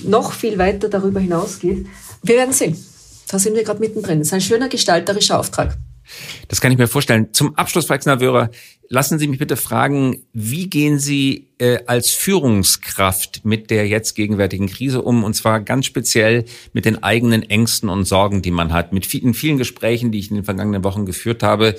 noch 0.05 0.33
viel 0.33 0.57
weiter 0.57 0.89
darüber 0.89 1.19
hinausgeht? 1.19 1.87
Wir 2.23 2.37
werden 2.37 2.53
sehen. 2.53 2.77
Da 3.29 3.39
sind 3.39 3.57
wir 3.57 3.65
gerade 3.65 3.81
mittendrin. 3.81 4.19
Das 4.19 4.29
ist 4.29 4.35
ein 4.35 4.41
schöner 4.41 4.69
gestalterischer 4.69 5.39
Auftrag. 5.39 5.77
Das 6.49 6.61
kann 6.61 6.73
ich 6.73 6.79
mir 6.79 6.89
vorstellen. 6.89 7.33
Zum 7.33 7.57
Abschluss, 7.57 7.87
Frau 7.87 7.95
Exner-Wörer, 7.95 8.51
lassen 8.89 9.19
Sie 9.19 9.29
mich 9.29 9.39
bitte 9.39 9.57
fragen, 9.57 10.25
wie 10.33 10.69
gehen 10.69 10.99
Sie 10.99 11.49
äh, 11.59 11.79
als 11.87 12.11
Führungskraft 12.11 13.45
mit 13.45 13.71
der 13.71 13.87
jetzt 13.87 14.15
gegenwärtigen 14.15 14.67
Krise 14.67 15.03
um? 15.03 15.25
Und 15.25 15.35
zwar 15.35 15.61
ganz 15.61 15.87
speziell 15.87 16.45
mit 16.73 16.85
den 16.85 17.03
eigenen 17.03 17.43
Ängsten 17.43 17.89
und 17.89 18.05
Sorgen, 18.05 18.43
die 18.43 18.51
man 18.51 18.73
hat. 18.73 18.93
Mit 18.93 19.07
vielen, 19.07 19.35
vielen 19.35 19.59
Gesprächen, 19.59 20.11
die 20.11 20.19
ich 20.19 20.31
in 20.31 20.37
den 20.37 20.45
vergangenen 20.45 20.85
Wochen 20.85 21.07
geführt 21.07 21.43
habe, 21.43 21.77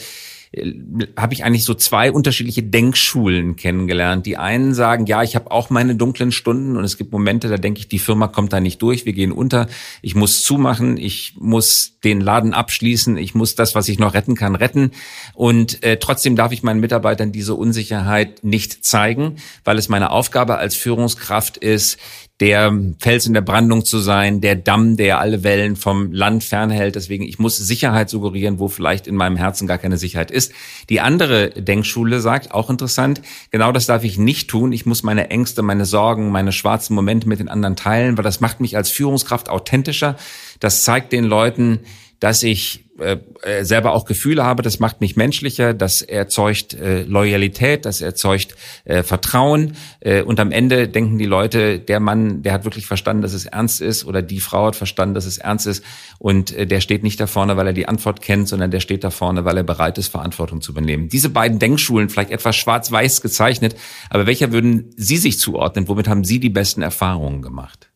habe 1.16 1.34
ich 1.34 1.46
eigentlich 1.46 1.64
so 1.64 1.74
zwei 1.74 2.12
unterschiedliche 2.12 2.62
Denkschulen 2.62 3.56
kennengelernt. 3.56 4.26
Die 4.26 4.36
einen 4.36 4.74
sagen, 4.74 5.06
ja, 5.06 5.24
ich 5.24 5.36
habe 5.36 5.50
auch 5.50 5.70
meine 5.70 5.96
dunklen 5.96 6.34
Stunden 6.34 6.76
und 6.76 6.84
es 6.84 6.98
gibt 6.98 7.14
Momente, 7.14 7.48
da 7.48 7.56
denke 7.56 7.80
ich, 7.80 7.88
die 7.88 8.00
Firma 8.00 8.28
kommt 8.28 8.52
da 8.52 8.60
nicht 8.60 8.82
durch, 8.82 9.06
wir 9.06 9.14
gehen 9.14 9.32
unter, 9.32 9.68
ich 10.02 10.14
muss 10.14 10.44
zumachen, 10.44 10.98
ich 10.98 11.36
muss 11.40 12.00
den 12.04 12.20
Laden 12.20 12.54
abschließen, 12.54 13.16
ich 13.16 13.34
muss 13.34 13.56
das, 13.56 13.76
was 13.76 13.88
ich 13.88 13.98
noch 13.98 14.14
retten 14.14 14.36
kann, 14.36 14.56
retten. 14.56 14.92
Und 15.34 15.84
äh, 15.84 15.98
trotzdem 15.98 16.36
darf 16.36 16.52
ich 16.52 16.64
meinen 16.64 16.82
Mitarbeitern 16.82 17.32
diese 17.32 17.56
Unsicherheit 17.56 18.44
nicht 18.44 18.84
zeigen, 18.84 19.38
weil 19.64 19.78
es 19.78 19.88
meine 19.88 20.12
Aufgabe 20.12 20.58
als 20.58 20.76
Führungskraft 20.76 21.56
ist, 21.56 21.98
der 22.42 22.76
Fels 23.00 23.28
in 23.28 23.36
der 23.36 23.42
Brandung 23.42 23.86
zu 23.86 24.00
sein, 24.00 24.42
der 24.42 24.56
Damm, 24.56 24.98
der 24.98 25.20
alle 25.20 25.44
Wellen 25.44 25.76
vom 25.76 26.12
Land 26.12 26.44
fernhält. 26.44 26.96
Deswegen, 26.96 27.24
ich 27.24 27.38
muss 27.38 27.56
Sicherheit 27.56 28.10
suggerieren, 28.10 28.58
wo 28.58 28.68
vielleicht 28.68 29.06
in 29.06 29.16
meinem 29.16 29.38
Herzen 29.38 29.68
gar 29.68 29.78
keine 29.78 29.98
Sicherheit 29.98 30.32
ist. 30.32 30.52
Die 30.90 31.02
andere 31.02 31.52
Denkschule 31.52 32.20
sagt, 32.20 32.52
auch 32.52 32.72
interessant, 32.72 33.22
genau 33.52 33.72
das 33.72 33.86
darf 33.86 34.04
ich 34.04 34.18
nicht 34.18 34.50
tun. 34.50 34.72
Ich 34.72 34.88
muss 34.88 35.04
meine 35.04 35.30
Ängste, 35.30 35.62
meine 35.62 35.86
Sorgen, 35.86 36.32
meine 36.32 36.52
schwarzen 36.52 36.96
Momente 36.96 37.30
mit 37.30 37.40
den 37.40 37.48
anderen 37.48 37.76
teilen, 37.76 38.18
weil 38.18 38.24
das 38.24 38.42
macht 38.42 38.60
mich 38.60 38.76
als 38.76 38.90
Führungskraft 38.90 39.48
authentischer. 39.48 40.16
Das 40.60 40.84
zeigt 40.84 41.14
den 41.14 41.26
Leuten, 41.26 41.82
dass 42.20 42.42
ich 42.42 42.86
äh, 43.02 43.18
äh, 43.42 43.64
selber 43.64 43.94
auch 43.94 44.06
Gefühle 44.06 44.44
habe, 44.44 44.64
das 44.64 44.80
macht 44.80 45.02
mich 45.02 45.16
menschlicher, 45.16 45.74
das 45.74 46.02
erzeugt 46.02 46.74
äh, 46.74 47.04
Loyalität, 47.04 47.86
das 47.86 48.02
erzeugt 48.02 48.56
äh, 48.86 49.04
Vertrauen 49.04 49.76
äh, 50.00 50.22
und 50.22 50.40
am 50.40 50.52
Ende 50.52 50.88
denken 50.88 51.18
die 51.18 51.26
Leute, 51.26 51.80
der 51.80 52.00
Mann, 52.00 52.44
der 52.44 52.54
hat 52.54 52.64
wirklich 52.64 52.86
verstanden, 52.86 53.22
dass 53.22 53.34
es 53.34 53.46
ernst 53.46 53.82
ist 53.82 54.06
oder 54.06 54.22
die 54.22 54.40
Frau 54.40 54.68
hat 54.68 54.76
verstanden, 54.76 55.16
dass 55.16 55.26
es 55.26 55.38
ernst 55.38 55.68
ist 55.68 55.84
und 56.20 56.52
äh, 56.54 56.66
der 56.66 56.82
steht 56.82 57.04
nicht 57.04 57.20
da 57.20 57.28
vorne, 57.28 57.58
weil 57.58 57.68
er 57.68 57.74
die 57.74 57.88
Antwort 57.88 58.22
kennt, 58.22 58.48
sondern 58.48 58.72
der 58.72 58.80
steht 58.80 59.04
da 59.04 59.10
vorne, 59.10 59.46
weil 59.46 59.58
er 59.58 59.64
bereit 59.64 59.98
ist, 59.98 60.08
Verantwortung 60.08 60.62
zu 60.62 60.72
übernehmen. 60.72 61.10
Diese 61.10 61.30
beiden 61.30 61.60
Denkschulen, 61.60 62.10
vielleicht 62.10 62.32
etwas 62.32 62.56
schwarz-weiß 62.56 63.22
gezeichnet, 63.22 63.76
aber 64.10 64.26
welcher 64.26 64.52
würden 64.52 64.94
Sie 64.96 65.18
sich 65.18 65.40
zuordnen? 65.40 65.88
Womit 65.88 66.08
haben 66.08 66.24
Sie 66.24 66.40
die 66.40 66.50
besten 66.50 66.82
Erfahrungen 66.82 67.42
gemacht? 67.42 67.91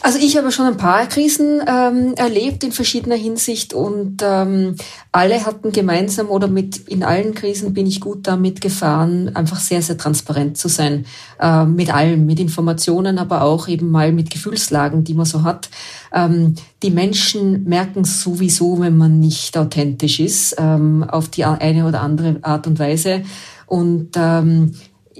Also 0.00 0.18
ich 0.20 0.36
habe 0.36 0.52
schon 0.52 0.66
ein 0.66 0.76
paar 0.76 1.06
Krisen 1.06 1.60
ähm, 1.66 2.14
erlebt 2.14 2.62
in 2.62 2.70
verschiedener 2.70 3.16
Hinsicht 3.16 3.74
und 3.74 4.22
ähm, 4.22 4.76
alle 5.10 5.44
hatten 5.44 5.72
gemeinsam 5.72 6.28
oder 6.28 6.46
mit 6.46 6.76
in 6.88 7.02
allen 7.02 7.34
Krisen 7.34 7.74
bin 7.74 7.86
ich 7.86 8.00
gut 8.00 8.26
damit 8.28 8.60
gefahren, 8.60 9.34
einfach 9.34 9.58
sehr, 9.58 9.82
sehr 9.82 9.98
transparent 9.98 10.56
zu 10.56 10.68
sein. 10.68 11.04
Äh, 11.40 11.64
mit 11.64 11.92
allem, 11.92 12.26
mit 12.26 12.38
Informationen, 12.38 13.18
aber 13.18 13.42
auch 13.42 13.66
eben 13.66 13.90
mal 13.90 14.12
mit 14.12 14.30
Gefühlslagen, 14.30 15.02
die 15.02 15.14
man 15.14 15.26
so 15.26 15.42
hat. 15.42 15.68
Ähm, 16.12 16.54
die 16.84 16.90
Menschen 16.90 17.64
merken 17.64 18.04
sowieso, 18.04 18.78
wenn 18.78 18.96
man 18.96 19.18
nicht 19.18 19.58
authentisch 19.58 20.20
ist, 20.20 20.54
ähm, 20.58 21.04
auf 21.04 21.28
die 21.28 21.44
eine 21.44 21.86
oder 21.86 22.02
andere 22.02 22.38
Art 22.42 22.68
und 22.68 22.78
Weise. 22.78 23.22
Und 23.66 24.10
ähm, 24.16 24.76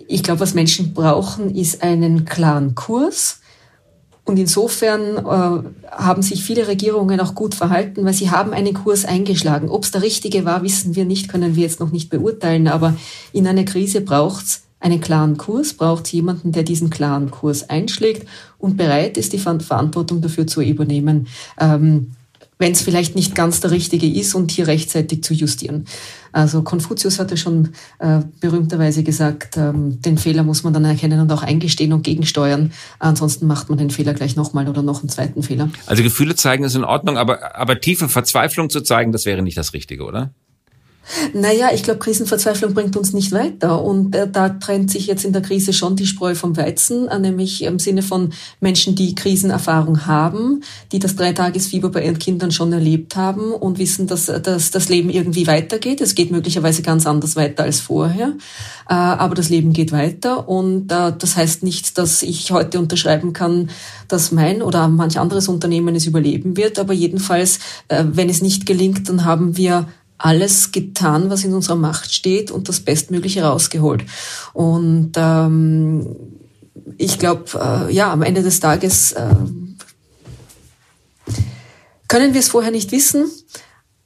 ich 0.07 0.23
glaube, 0.23 0.41
was 0.41 0.55
Menschen 0.55 0.95
brauchen, 0.95 1.55
ist 1.55 1.83
einen 1.83 2.25
klaren 2.25 2.77
Kurs 2.77 3.41
und 4.29 4.39
insofern 4.39 5.17
äh, 5.17 5.91
haben 5.91 6.21
sich 6.23 6.45
viele 6.45 6.69
Regierungen 6.69 7.19
auch 7.19 7.35
gut 7.35 7.55
verhalten, 7.55 8.05
weil 8.05 8.13
sie 8.13 8.31
haben 8.31 8.53
einen 8.53 8.75
Kurs 8.75 9.07
eingeschlagen. 9.07 9.71
Ob 9.71 9.85
es 9.85 9.91
der 9.91 10.03
richtige 10.03 10.45
war, 10.45 10.63
wissen 10.63 10.95
wir 10.95 11.07
nicht, 11.07 11.31
können 11.31 11.57
wir 11.57 11.63
jetzt 11.63 11.81
noch 11.81 11.93
nicht 11.93 12.11
beurteilen. 12.11 12.69
Aber 12.69 12.95
in 13.33 13.47
einer 13.47 13.65
Krise 13.65 14.03
braucht 14.03 14.45
es 14.45 14.63
einen 14.81 15.01
klaren 15.01 15.39
Kurs, 15.39 15.73
braucht 15.73 16.05
es 16.05 16.13
jemanden, 16.13 16.53
der 16.53 16.63
diesen 16.63 16.91
klaren 16.91 17.31
Kurs 17.31 17.71
einschlägt 17.71 18.29
und 18.59 18.77
bereit 18.77 19.17
ist, 19.17 19.33
die 19.33 19.39
Verantwortung 19.39 20.21
dafür 20.21 20.47
zu 20.47 20.61
übernehmen. 20.61 21.27
Ähm, 21.59 22.13
wenn 22.59 22.73
es 22.73 22.83
vielleicht 22.83 23.15
nicht 23.15 23.35
ganz 23.35 23.61
der 23.61 23.71
richtige 23.71 24.09
ist 24.09 24.35
und 24.35 24.51
hier 24.51 24.67
rechtzeitig 24.67 25.23
zu 25.23 25.35
justieren. 25.35 25.87
Also 26.33 26.63
Konfuzius 26.63 27.19
hatte 27.19 27.37
schon 27.37 27.71
äh, 27.99 28.21
berühmterweise 28.41 29.03
gesagt, 29.03 29.57
ähm, 29.57 30.01
den 30.03 30.19
Fehler 30.19 30.43
muss 30.43 30.63
man 30.63 30.73
dann 30.73 30.85
erkennen 30.85 31.21
und 31.21 31.33
auch 31.33 31.43
eingestehen 31.43 31.93
und 31.93 32.03
gegensteuern. 32.03 32.73
Ansonsten 32.99 33.47
macht 33.47 33.69
man 33.69 33.79
den 33.79 33.91
Fehler 33.91 34.15
gleich 34.15 34.37
nochmal 34.37 34.69
oder 34.69 34.83
noch 34.83 35.01
einen 35.01 35.09
zweiten 35.09 35.43
Fehler. 35.43 35.71
Also 35.87 36.03
Gefühle 36.03 36.35
zeigen 36.35 36.65
ist 36.65 36.75
in 36.75 36.85
Ordnung, 36.85 37.17
aber, 37.17 37.57
aber 37.57 37.81
tiefe 37.81 38.09
Verzweiflung 38.09 38.71
zu 38.71 38.83
zeigen, 38.83 39.13
das 39.13 39.25
wäre 39.25 39.43
nicht 39.43 39.57
das 39.57 39.73
Richtige, 39.73 40.05
oder? 40.05 40.33
Naja, 41.33 41.71
ich 41.73 41.83
glaube, 41.83 42.01
Krisenverzweiflung 42.01 42.75
bringt 42.75 42.97
uns 42.97 43.13
nicht 43.13 43.33
weiter. 43.33 43.83
Und 43.83 44.15
äh, 44.15 44.29
da 44.31 44.51
trennt 44.51 44.91
sich 44.91 45.07
jetzt 45.07 45.25
in 45.25 45.33
der 45.33 45.43
Krise 45.43 45.73
schon 45.73 45.97
die 45.97 46.07
Spreu 46.07 46.35
vom 46.35 46.57
Weizen, 46.57 47.09
äh, 47.09 47.19
nämlich 47.19 47.63
im 47.63 47.79
Sinne 47.79 48.03
von 48.03 48.33
Menschen, 48.61 48.95
die 48.95 49.15
Krisenerfahrung 49.15 50.07
haben, 50.07 50.63
die 50.93 50.99
das 50.99 51.17
Dreitagesfieber 51.17 51.91
bei 51.91 52.05
ihren 52.05 52.19
Kindern 52.19 52.51
schon 52.51 52.73
erlebt 52.73 53.17
haben 53.17 53.53
und 53.53 53.79
wissen, 53.79 54.07
dass, 54.07 54.29
äh, 54.29 54.41
dass 54.41 54.71
das 54.71 54.89
Leben 54.89 55.11
irgendwie 55.11 55.47
weitergeht. 55.47 56.01
Es 56.01 56.15
geht 56.15 56.31
möglicherweise 56.31 56.83
ganz 56.83 57.07
anders 57.07 57.37
weiter 57.37 57.65
als 57.65 57.81
vorher, 57.81 58.35
äh, 58.89 58.95
aber 58.95 59.35
das 59.35 59.49
Leben 59.49 59.73
geht 59.73 59.93
weiter. 59.93 60.49
Und 60.49 60.93
äh, 60.93 61.13
das 61.19 61.37
heißt 61.37 61.63
nicht, 61.63 61.99
dass 61.99 62.23
ich 62.23 62.51
heute 62.51 62.79
unterschreiben 62.79 63.33
kann, 63.33 63.71
dass 64.09 64.33
mein 64.33 64.63
oder 64.63 64.89
manch 64.89 65.19
anderes 65.19 65.49
Unternehmen 65.49 65.95
es 65.95 66.07
überleben 66.07 66.57
wird. 66.57 66.79
Aber 66.79 66.93
jedenfalls, 66.93 67.59
äh, 67.89 68.05
wenn 68.11 68.29
es 68.29 68.43
nicht 68.43 68.67
gelingt, 68.67 69.09
dann 69.09 69.25
haben 69.25 69.57
wir 69.57 69.87
alles 70.19 70.73
getan, 70.73 71.31
was 71.31 71.45
in 71.45 71.55
unserer 71.55 71.77
Macht 71.77 72.13
steht 72.13 72.51
und 72.51 72.69
das 72.69 72.81
Bestmögliche 72.81 73.45
rausgeholt. 73.45 74.05
Und 74.53 75.13
ähm, 75.17 76.17
ich 76.97 77.19
glaube, 77.19 77.89
äh, 77.89 77.95
ja, 77.95 78.13
am 78.13 78.23
Ende 78.23 78.43
des 78.43 78.61
Tages 78.61 79.13
äh, 79.13 79.35
können 82.09 82.33
wir 82.35 82.41
es 82.41 82.49
vorher 82.49 82.71
nicht 82.71 82.91
wissen, 82.91 83.31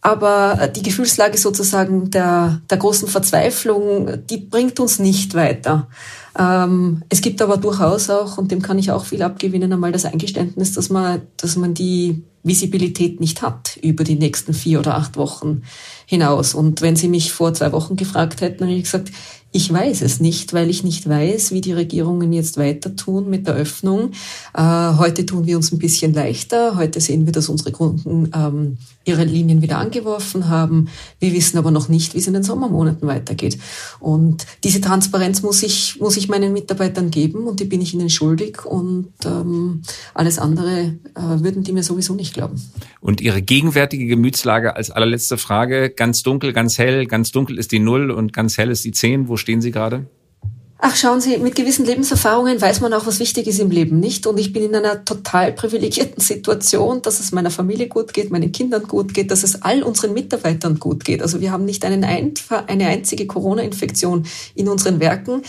aber 0.00 0.68
die 0.74 0.82
Gefühlslage 0.82 1.38
sozusagen 1.38 2.10
der, 2.10 2.60
der 2.68 2.76
großen 2.76 3.08
Verzweiflung, 3.08 4.26
die 4.26 4.38
bringt 4.38 4.80
uns 4.80 4.98
nicht 4.98 5.34
weiter. 5.34 5.88
Ähm, 6.36 7.04
es 7.08 7.20
gibt 7.20 7.40
aber 7.40 7.56
durchaus 7.56 8.10
auch, 8.10 8.36
und 8.36 8.50
dem 8.50 8.62
kann 8.62 8.78
ich 8.78 8.90
auch 8.90 9.04
viel 9.04 9.22
abgewinnen, 9.22 9.72
einmal 9.72 9.92
das 9.92 10.04
Eingeständnis, 10.04 10.72
dass 10.72 10.90
man, 10.90 11.22
dass 11.36 11.56
man 11.56 11.72
die 11.74 12.24
Visibilität 12.42 13.20
nicht 13.20 13.42
hat 13.42 13.78
über 13.82 14.04
die 14.04 14.16
nächsten 14.16 14.54
vier 14.54 14.80
oder 14.80 14.96
acht 14.96 15.16
Wochen 15.16 15.62
hinaus. 16.06 16.54
Und 16.54 16.80
wenn 16.80 16.96
Sie 16.96 17.08
mich 17.08 17.32
vor 17.32 17.54
zwei 17.54 17.72
Wochen 17.72 17.96
gefragt 17.96 18.40
hätten, 18.40 18.64
hätte 18.64 18.76
ich 18.76 18.84
gesagt, 18.84 19.12
ich 19.52 19.70
weiß 19.70 20.00
es 20.00 20.18
nicht, 20.18 20.54
weil 20.54 20.70
ich 20.70 20.82
nicht 20.82 21.06
weiß, 21.06 21.52
wie 21.52 21.60
die 21.60 21.74
Regierungen 21.74 22.32
jetzt 22.32 22.56
weiter 22.56 22.96
tun 22.96 23.28
mit 23.28 23.46
der 23.46 23.54
Öffnung. 23.54 24.12
Äh, 24.54 24.62
heute 24.96 25.26
tun 25.26 25.46
wir 25.46 25.56
uns 25.56 25.70
ein 25.72 25.78
bisschen 25.78 26.14
leichter. 26.14 26.76
Heute 26.76 27.00
sehen 27.00 27.26
wir, 27.26 27.32
dass 27.32 27.50
unsere 27.50 27.70
Kunden 27.70 28.30
ähm, 28.34 28.78
ihre 29.04 29.24
Linien 29.24 29.60
wieder 29.60 29.76
angeworfen 29.76 30.48
haben. 30.48 30.88
Wir 31.20 31.34
wissen 31.34 31.58
aber 31.58 31.70
noch 31.70 31.88
nicht, 31.88 32.14
wie 32.14 32.18
es 32.18 32.26
in 32.26 32.32
den 32.32 32.42
Sommermonaten 32.42 33.06
weitergeht. 33.06 33.58
Und 34.00 34.46
diese 34.64 34.80
Transparenz 34.80 35.42
muss 35.42 35.62
ich, 35.62 36.00
muss 36.00 36.16
ich 36.16 36.28
meinen 36.28 36.54
Mitarbeitern 36.54 37.10
geben 37.10 37.46
und 37.46 37.60
die 37.60 37.64
bin 37.64 37.82
ich 37.82 37.92
ihnen 37.92 38.08
schuldig. 38.08 38.64
Und 38.64 39.12
ähm, 39.26 39.82
alles 40.14 40.38
andere 40.38 40.94
äh, 41.14 41.42
würden 41.42 41.62
die 41.62 41.72
mir 41.72 41.82
sowieso 41.82 42.14
nicht 42.14 42.32
glauben. 42.32 42.62
Und 43.00 43.20
Ihre 43.20 43.42
gegenwärtige 43.42 44.06
Gemütslage 44.06 44.76
als 44.76 44.90
allerletzte 44.90 45.36
Frage, 45.36 45.90
ganz 45.90 46.22
dunkel, 46.22 46.52
ganz 46.52 46.78
hell, 46.78 47.06
ganz 47.06 47.32
dunkel 47.32 47.58
ist 47.58 47.72
die 47.72 47.80
Null 47.80 48.10
und 48.10 48.32
ganz 48.32 48.56
hell 48.56 48.70
ist 48.70 48.84
die 48.84 48.92
Zehn. 48.92 49.28
Wo 49.28 49.36
stehen 49.42 49.60
Sie 49.60 49.70
gerade? 49.70 50.06
Ach, 50.84 50.96
schauen 50.96 51.20
Sie, 51.20 51.38
mit 51.38 51.54
gewissen 51.54 51.86
Lebenserfahrungen 51.86 52.60
weiß 52.60 52.80
man 52.80 52.92
auch, 52.92 53.06
was 53.06 53.20
wichtig 53.20 53.46
ist 53.46 53.60
im 53.60 53.70
Leben, 53.70 54.00
nicht? 54.00 54.26
Und 54.26 54.36
ich 54.38 54.52
bin 54.52 54.64
in 54.64 54.74
einer 54.74 55.04
total 55.04 55.52
privilegierten 55.52 56.20
Situation, 56.20 57.02
dass 57.02 57.20
es 57.20 57.30
meiner 57.30 57.52
Familie 57.52 57.86
gut 57.86 58.12
geht, 58.12 58.32
meinen 58.32 58.50
Kindern 58.50 58.82
gut 58.82 59.14
geht, 59.14 59.30
dass 59.30 59.44
es 59.44 59.62
all 59.62 59.84
unseren 59.84 60.12
Mitarbeitern 60.12 60.80
gut 60.80 61.04
geht. 61.04 61.22
Also 61.22 61.40
wir 61.40 61.52
haben 61.52 61.64
nicht 61.64 61.84
einen, 61.84 62.04
eine 62.04 62.86
einzige 62.88 63.28
Corona-Infektion 63.28 64.26
in 64.56 64.68
unseren 64.68 64.98
Werken. 64.98 65.42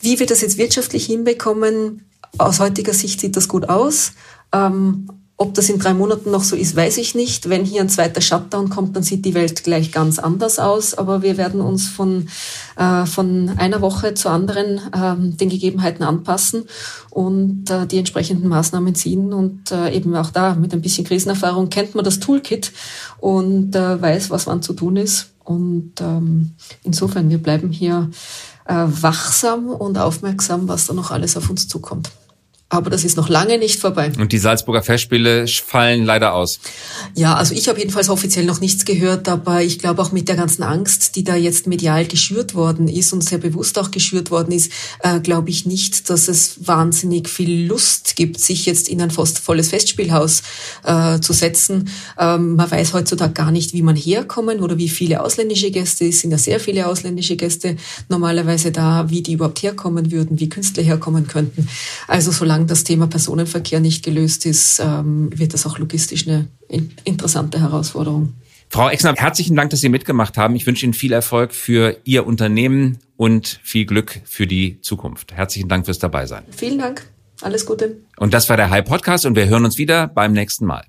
Wie 0.00 0.18
wir 0.18 0.26
das 0.26 0.40
jetzt 0.40 0.58
wirtschaftlich 0.58 1.06
hinbekommen, 1.06 2.06
aus 2.36 2.58
heutiger 2.58 2.94
Sicht 2.94 3.20
sieht 3.20 3.36
das 3.36 3.46
gut 3.46 3.68
aus. 3.68 4.14
Ähm, 4.52 5.06
ob 5.36 5.52
das 5.54 5.68
in 5.68 5.80
drei 5.80 5.94
Monaten 5.94 6.30
noch 6.30 6.44
so 6.44 6.54
ist, 6.54 6.76
weiß 6.76 6.96
ich 6.98 7.16
nicht. 7.16 7.48
Wenn 7.48 7.64
hier 7.64 7.80
ein 7.80 7.88
zweiter 7.88 8.20
Shutdown 8.20 8.70
kommt, 8.70 8.94
dann 8.94 9.02
sieht 9.02 9.24
die 9.24 9.34
Welt 9.34 9.64
gleich 9.64 9.90
ganz 9.90 10.20
anders 10.20 10.60
aus. 10.60 10.94
Aber 10.94 11.22
wir 11.22 11.36
werden 11.36 11.60
uns 11.60 11.88
von, 11.88 12.28
äh, 12.76 13.04
von 13.04 13.50
einer 13.56 13.80
Woche 13.80 14.14
zur 14.14 14.30
anderen 14.30 14.80
äh, 14.92 15.16
den 15.36 15.48
Gegebenheiten 15.48 16.04
anpassen 16.04 16.64
und 17.10 17.68
äh, 17.68 17.84
die 17.86 17.98
entsprechenden 17.98 18.48
Maßnahmen 18.48 18.94
ziehen. 18.94 19.32
Und 19.32 19.72
äh, 19.72 19.90
eben 19.90 20.14
auch 20.14 20.30
da 20.30 20.54
mit 20.54 20.72
ein 20.72 20.82
bisschen 20.82 21.04
Krisenerfahrung 21.04 21.68
kennt 21.68 21.96
man 21.96 22.04
das 22.04 22.20
Toolkit 22.20 22.72
und 23.18 23.74
äh, 23.74 24.00
weiß, 24.00 24.30
was 24.30 24.46
wann 24.46 24.62
zu 24.62 24.72
tun 24.72 24.96
ist. 24.96 25.30
Und 25.42 25.94
ähm, 26.00 26.52
insofern, 26.84 27.28
wir 27.28 27.38
bleiben 27.38 27.70
hier 27.70 28.08
äh, 28.66 28.74
wachsam 28.74 29.66
und 29.68 29.98
aufmerksam, 29.98 30.68
was 30.68 30.86
da 30.86 30.94
noch 30.94 31.10
alles 31.10 31.36
auf 31.36 31.50
uns 31.50 31.66
zukommt. 31.66 32.10
Aber 32.74 32.90
das 32.90 33.04
ist 33.04 33.16
noch 33.16 33.28
lange 33.28 33.56
nicht 33.56 33.78
vorbei. 33.78 34.10
Und 34.18 34.32
die 34.32 34.38
Salzburger 34.38 34.82
Festspiele 34.82 35.46
fallen 35.46 36.04
leider 36.04 36.34
aus. 36.34 36.58
Ja, 37.14 37.36
also 37.36 37.54
ich 37.54 37.68
habe 37.68 37.78
jedenfalls 37.78 38.08
offiziell 38.08 38.44
noch 38.44 38.60
nichts 38.60 38.84
gehört, 38.84 39.28
aber 39.28 39.62
ich 39.62 39.78
glaube 39.78 40.02
auch 40.02 40.10
mit 40.10 40.28
der 40.28 40.34
ganzen 40.34 40.64
Angst, 40.64 41.14
die 41.14 41.22
da 41.22 41.36
jetzt 41.36 41.68
medial 41.68 42.04
geschürt 42.06 42.56
worden 42.56 42.88
ist 42.88 43.12
und 43.12 43.22
sehr 43.22 43.38
bewusst 43.38 43.78
auch 43.78 43.92
geschürt 43.92 44.32
worden 44.32 44.50
ist, 44.50 44.72
äh, 45.04 45.20
glaube 45.20 45.50
ich 45.50 45.66
nicht, 45.66 46.10
dass 46.10 46.26
es 46.26 46.66
wahnsinnig 46.66 47.28
viel 47.28 47.68
Lust 47.68 48.16
gibt, 48.16 48.40
sich 48.40 48.66
jetzt 48.66 48.88
in 48.88 49.00
ein 49.00 49.12
fast 49.12 49.38
volles 49.38 49.68
Festspielhaus 49.68 50.42
äh, 50.82 51.20
zu 51.20 51.32
setzen. 51.32 51.90
Ähm, 52.18 52.56
man 52.56 52.68
weiß 52.68 52.92
heutzutage 52.92 53.34
gar 53.34 53.52
nicht, 53.52 53.72
wie 53.72 53.82
man 53.82 53.94
herkommen 53.94 54.58
oder 54.58 54.78
wie 54.78 54.88
viele 54.88 55.22
ausländische 55.22 55.70
Gäste, 55.70 56.08
es 56.08 56.22
sind 56.22 56.32
ja 56.32 56.38
sehr 56.38 56.58
viele 56.58 56.88
ausländische 56.88 57.36
Gäste 57.36 57.76
normalerweise 58.08 58.72
da, 58.72 59.08
wie 59.10 59.22
die 59.22 59.34
überhaupt 59.34 59.62
herkommen 59.62 60.10
würden, 60.10 60.40
wie 60.40 60.48
Künstler 60.48 60.82
herkommen 60.82 61.28
könnten. 61.28 61.68
Also 62.08 62.32
solange 62.32 62.63
solange 62.64 62.66
das 62.66 62.84
Thema 62.84 63.06
Personenverkehr 63.06 63.80
nicht 63.80 64.04
gelöst 64.04 64.46
ist, 64.46 64.80
ähm, 64.80 65.30
wird 65.34 65.52
das 65.52 65.66
auch 65.66 65.78
logistisch 65.78 66.26
eine 66.26 66.48
interessante 67.04 67.60
Herausforderung. 67.60 68.32
Frau 68.70 68.88
Exner, 68.88 69.14
herzlichen 69.14 69.54
Dank, 69.54 69.70
dass 69.70 69.80
Sie 69.80 69.88
mitgemacht 69.88 70.36
haben. 70.36 70.56
Ich 70.56 70.66
wünsche 70.66 70.84
Ihnen 70.84 70.94
viel 70.94 71.12
Erfolg 71.12 71.52
für 71.52 71.96
Ihr 72.04 72.26
Unternehmen 72.26 72.98
und 73.16 73.60
viel 73.62 73.84
Glück 73.86 74.20
für 74.24 74.46
die 74.46 74.80
Zukunft. 74.80 75.32
Herzlichen 75.32 75.68
Dank 75.68 75.84
fürs 75.84 75.98
Dabeisein. 75.98 76.44
Vielen 76.50 76.78
Dank. 76.78 77.06
Alles 77.42 77.66
Gute. 77.66 77.98
Und 78.16 78.32
das 78.32 78.48
war 78.48 78.56
der 78.56 78.70
High 78.70 78.84
Podcast 78.84 79.26
und 79.26 79.36
wir 79.36 79.46
hören 79.46 79.64
uns 79.64 79.78
wieder 79.78 80.08
beim 80.08 80.32
nächsten 80.32 80.64
Mal. 80.64 80.84